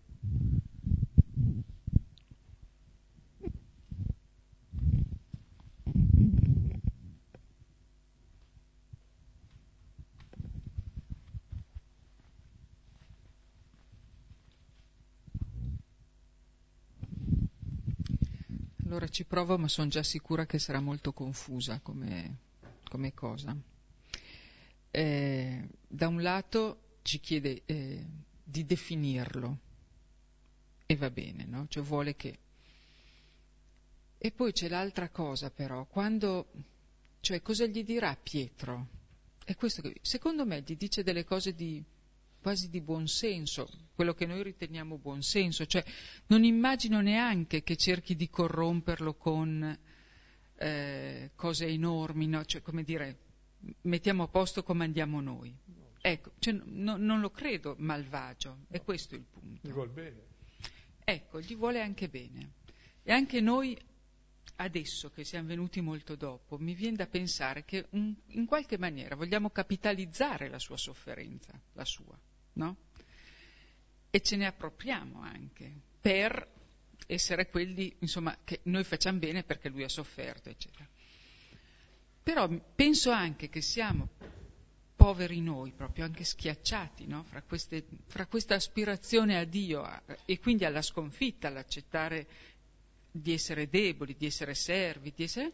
[18.86, 22.36] Allora ci provo, ma sono già sicura che sarà molto confusa come,
[22.90, 23.56] come cosa
[24.96, 28.06] eh, da un lato ci chiede eh,
[28.44, 29.58] di definirlo
[30.86, 31.66] e va bene, no?
[31.68, 32.38] Cioè vuole che...
[34.16, 36.46] E poi c'è l'altra cosa però, quando...
[37.18, 38.86] Cioè cosa gli dirà Pietro?
[39.44, 39.96] È questo che...
[40.00, 41.82] Secondo me gli dice delle cose di
[42.44, 45.82] quasi di buonsenso, quello che noi riteniamo buonsenso, cioè
[46.26, 49.78] non immagino neanche che cerchi di corromperlo con
[50.56, 52.44] eh, cose enormi, no?
[52.44, 53.16] cioè come dire,
[53.84, 55.56] mettiamo a posto come andiamo noi.
[56.02, 59.66] Ecco, cioè, no, non lo credo malvagio, è questo il punto.
[59.66, 60.22] Gli vuole bene.
[61.02, 62.56] Ecco, gli vuole anche bene.
[63.02, 63.74] E anche noi,
[64.56, 69.16] adesso che siamo venuti molto dopo, mi viene da pensare che un, in qualche maniera
[69.16, 72.18] vogliamo capitalizzare la sua sofferenza, la sua,
[72.54, 72.76] no?
[74.10, 76.52] E ce ne appropriamo anche per
[77.06, 80.88] essere quelli, insomma, che noi facciamo bene perché lui ha sofferto, eccetera.
[82.22, 84.08] Però penso anche che siamo
[84.96, 87.24] poveri noi, proprio anche schiacciati no?
[87.24, 92.26] fra, queste, fra, questa aspirazione a Dio a, e quindi alla sconfitta, all'accettare
[93.10, 95.52] di essere deboli, di essere servi, di essere,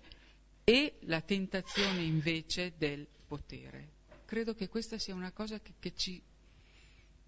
[0.62, 3.98] e la tentazione invece del potere.
[4.24, 6.22] Credo che questa sia una cosa che, che ci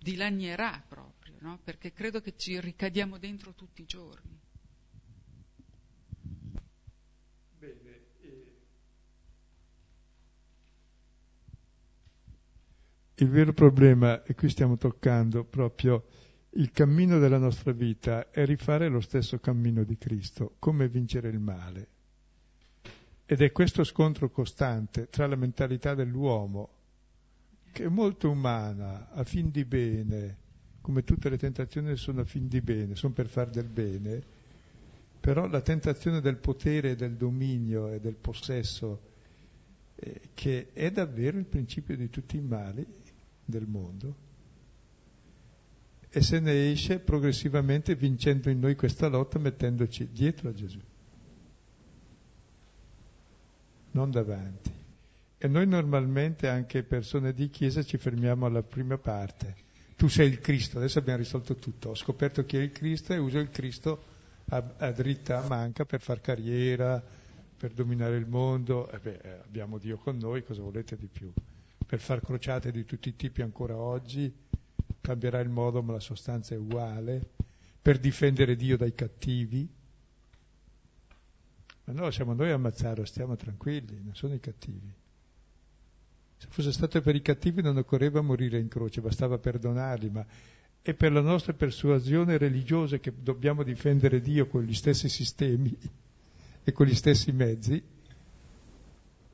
[0.02, 1.60] dilagnerà proprio, no?
[1.62, 4.40] perché credo che ci ricadiamo dentro tutti i giorni.
[13.16, 16.06] Il vero problema, e qui stiamo toccando proprio
[16.54, 21.38] il cammino della nostra vita, è rifare lo stesso cammino di Cristo, come vincere il
[21.38, 21.88] male.
[23.24, 26.81] Ed è questo scontro costante tra la mentalità dell'uomo,
[27.72, 30.36] che è molto umana, a fin di bene,
[30.80, 34.22] come tutte le tentazioni sono a fin di bene, sono per far del bene,
[35.18, 39.00] però la tentazione del potere, del dominio e del possesso,
[39.96, 42.86] eh, che è davvero il principio di tutti i mali,
[43.44, 44.30] del mondo
[46.14, 50.78] e se ne esce progressivamente vincendo in noi questa lotta mettendoci dietro a Gesù,
[53.92, 54.80] non davanti.
[55.42, 59.56] E noi normalmente, anche persone di chiesa, ci fermiamo alla prima parte.
[59.96, 61.90] Tu sei il Cristo, adesso abbiamo risolto tutto.
[61.90, 64.04] Ho scoperto chi è il Cristo e uso il Cristo
[64.50, 67.02] a, a dritta, a manca per far carriera,
[67.56, 68.88] per dominare il mondo.
[68.90, 71.32] E beh, abbiamo Dio con noi, cosa volete di più?
[71.92, 74.34] per far crociate di tutti i tipi ancora oggi,
[75.02, 77.32] cambierà il modo ma la sostanza è uguale,
[77.82, 79.68] per difendere Dio dai cattivi.
[81.84, 84.90] Ma no, siamo noi a ammazzarlo, stiamo tranquilli, non sono i cattivi.
[86.42, 90.26] Se fosse stato per i cattivi non occorreva morire in croce, bastava perdonarli, ma
[90.82, 95.78] è per la nostra persuasione religiosa che dobbiamo difendere Dio con gli stessi sistemi
[96.64, 97.80] e con gli stessi mezzi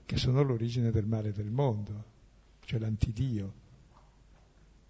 [0.05, 2.17] che sono l'origine del male del mondo
[2.69, 3.53] cioè l'antidio,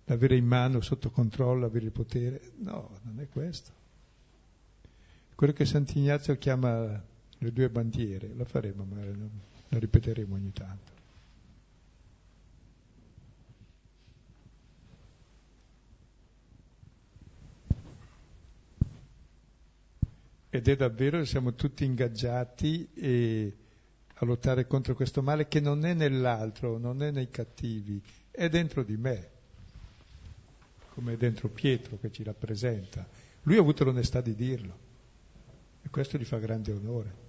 [0.07, 2.41] l'avere in mano, sotto controllo, avere il potere.
[2.57, 3.71] No, non è questo.
[5.37, 7.01] Quello che Sant'Ignazio chiama
[7.39, 10.98] le due bandiere, lo faremo, ma lo ripeteremo ogni tanto.
[20.51, 23.57] Ed è davvero, siamo tutti ingaggiati e
[24.15, 28.83] a lottare contro questo male che non è nell'altro, non è nei cattivi, è dentro
[28.83, 29.29] di me,
[30.95, 33.07] come è dentro Pietro che ci rappresenta.
[33.43, 34.79] Lui ha avuto l'onestà di dirlo
[35.83, 37.28] e questo gli fa grande onore.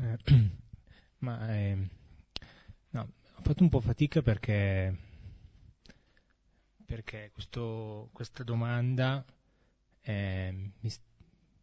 [0.00, 0.16] Eh,
[1.20, 1.76] ma eh,
[2.90, 4.96] no, ho fatto un po' fatica perché,
[6.86, 9.22] perché questo, questa domanda
[10.00, 10.90] eh, mi,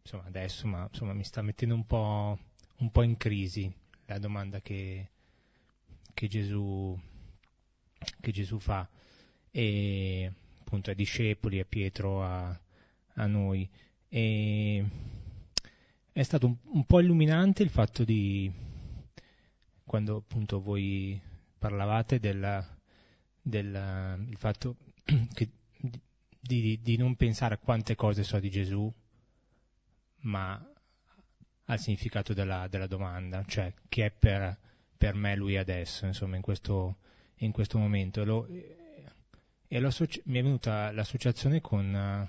[0.02, 2.38] insomma, adesso ma, insomma, mi sta mettendo un po',
[2.76, 3.72] un po', in crisi
[4.06, 5.08] la domanda che,
[6.14, 6.96] che, Gesù,
[8.20, 8.88] che Gesù fa
[9.50, 12.56] e appunto ai discepoli, a Pietro, a,
[13.14, 13.68] a noi.
[14.08, 14.84] E
[16.18, 18.50] è stato un, un, po' illuminante il fatto di
[19.84, 21.20] quando appunto voi
[21.56, 22.66] parlavate del,
[24.36, 24.76] fatto
[25.32, 25.48] che,
[26.40, 28.92] di, di, non pensare a quante cose so di Gesù,
[30.22, 30.60] ma
[31.66, 34.58] al significato della, della domanda, cioè che è per,
[34.96, 36.96] per, me lui adesso, insomma, in questo,
[37.36, 38.24] in questo momento.
[38.24, 39.80] Lo, e
[40.24, 42.28] mi è venuta l'associazione con,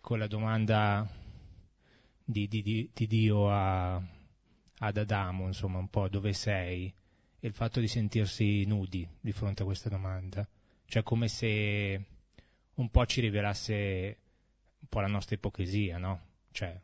[0.00, 1.24] con la domanda
[2.28, 6.92] di, di, di, di Dio a, ad Adamo, insomma, un po' dove sei,
[7.38, 10.46] e il fatto di sentirsi nudi di fronte a questa domanda.
[10.84, 12.04] Cioè come se
[12.74, 14.18] un po' ci rivelasse
[14.80, 16.20] un po' la nostra ipocrisia, no?
[16.50, 16.78] Cioè,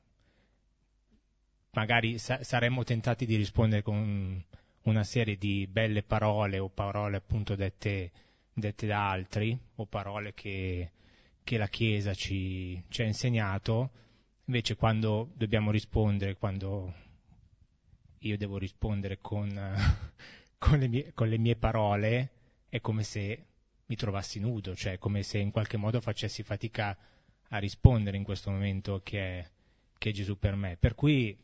[1.72, 4.42] magari sa- saremmo tentati di rispondere con
[4.82, 8.10] una serie di belle parole o parole appunto dette,
[8.52, 10.90] dette da altri o parole che,
[11.42, 13.90] che la Chiesa ci, ci, ha insegnato,
[14.46, 16.94] invece quando dobbiamo rispondere, quando
[18.18, 19.48] io devo rispondere con,
[20.58, 22.30] con, le, mie, con le mie parole,
[22.68, 23.46] è come se
[23.86, 26.96] mi trovassi nudo, cioè come se in qualche modo facessi fatica
[27.48, 29.50] a rispondere in questo momento che è,
[29.98, 30.76] che è Gesù per me.
[30.78, 31.36] Per cui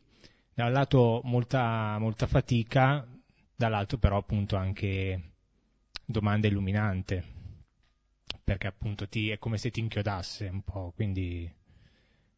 [0.53, 3.07] da un lato molta, molta fatica,
[3.55, 5.31] dall'altro però appunto anche
[6.05, 7.23] domanda illuminante,
[8.43, 11.49] perché appunto ti, è come se ti inchiodasse un po', quindi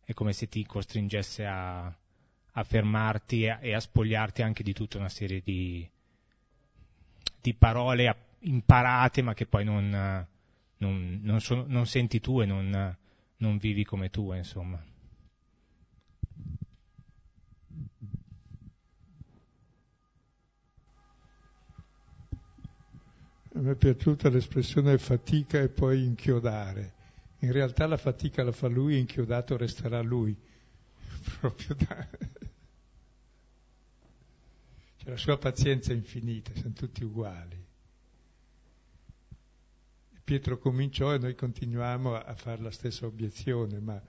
[0.03, 4.73] è come se ti costringesse a, a fermarti e a, e a, spogliarti anche di
[4.73, 5.87] tutta una serie di,
[7.39, 10.27] di parole imparate ma che poi non,
[10.77, 14.83] non, non, so, non senti tu e non, vivi come tu, insomma.
[23.53, 26.93] Me è piaciuta l'espressione fatica e poi inchiodare.
[27.43, 30.35] In realtà la fatica la fa lui, inchiodato resterà lui.
[31.39, 32.07] Proprio da...
[34.97, 37.65] Cioè, la sua pazienza è infinita, siamo tutti uguali.
[40.23, 44.01] Pietro cominciò e noi continuiamo a fare la stessa obiezione, ma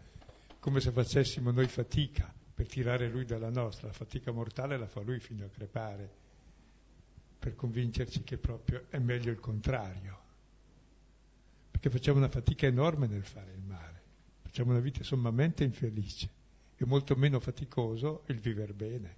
[0.58, 5.00] come se facessimo noi fatica per tirare lui dalla nostra, la fatica mortale la fa
[5.00, 6.20] lui fino a crepare
[7.38, 10.21] per convincerci che proprio è meglio il contrario.
[11.82, 14.02] Perché facciamo una fatica enorme nel fare il male,
[14.42, 16.30] facciamo una vita sommamente infelice.
[16.76, 19.16] È molto meno faticoso il vivere bene,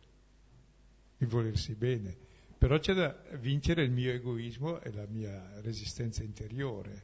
[1.19, 2.17] il volersi bene.
[2.57, 7.03] Però c'è da vincere il mio egoismo e la mia resistenza interiore.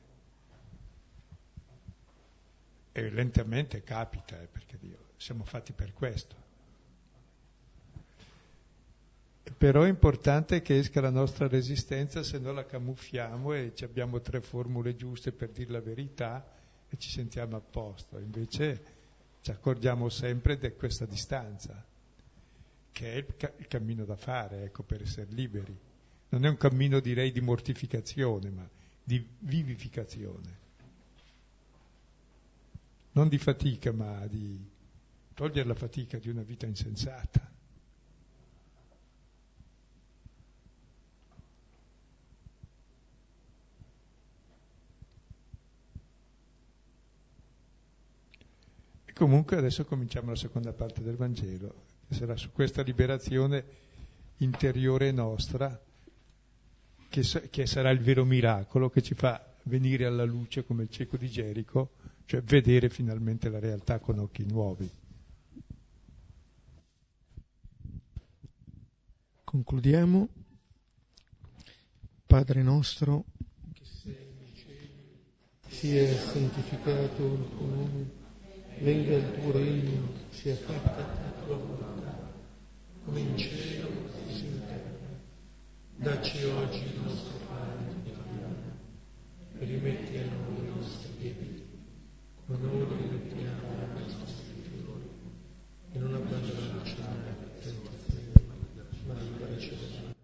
[2.92, 6.36] E lentamente capita, eh, perché Dio, siamo fatti per questo.
[9.60, 14.40] Però è importante che esca la nostra resistenza, se no la camuffiamo e abbiamo tre
[14.40, 16.50] formule giuste per dire la verità
[16.88, 18.18] e ci sentiamo a posto.
[18.18, 18.84] Invece
[19.42, 21.84] ci accorgiamo sempre di questa distanza,
[22.90, 25.78] che è il, ca- il cammino da fare, ecco, per essere liberi.
[26.30, 28.66] Non è un cammino, direi, di mortificazione, ma
[29.04, 30.58] di vivificazione.
[33.12, 34.58] Non di fatica, ma di
[35.34, 37.59] togliere la fatica di una vita insensata.
[49.20, 51.74] Comunque adesso cominciamo la seconda parte del Vangelo,
[52.08, 53.62] che sarà su questa liberazione
[54.38, 55.78] interiore nostra,
[57.06, 61.18] che, che sarà il vero miracolo che ci fa venire alla luce come il cieco
[61.18, 61.90] di Gerico,
[62.24, 64.90] cioè vedere finalmente la realtà con occhi nuovi.
[69.44, 70.28] Concludiamo.
[72.24, 73.26] Padre nostro,
[73.74, 75.20] che sei nei cieli,
[75.68, 78.19] sia santificato il tuo nome
[78.80, 82.32] venga il tuo regno, sia fatta la tua volontà,
[83.04, 84.98] come in cielo così in terra.
[85.96, 88.78] Dacci oggi il nostro pane quotidiano
[89.58, 91.64] e rimetti a noi i nostri debiti,
[92.46, 95.10] come noi rimettiamo ai nostri figlioli,
[95.92, 98.32] e non abbandonarci nella tentazione,
[99.06, 100.14] ma liberaci dal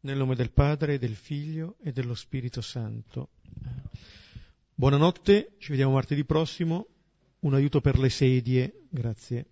[0.00, 3.30] Nel nome del Padre, del Figlio e dello Spirito Santo.
[4.76, 6.86] Buonanotte, ci vediamo martedì prossimo
[7.40, 9.46] un aiuto per le sedie, grazie.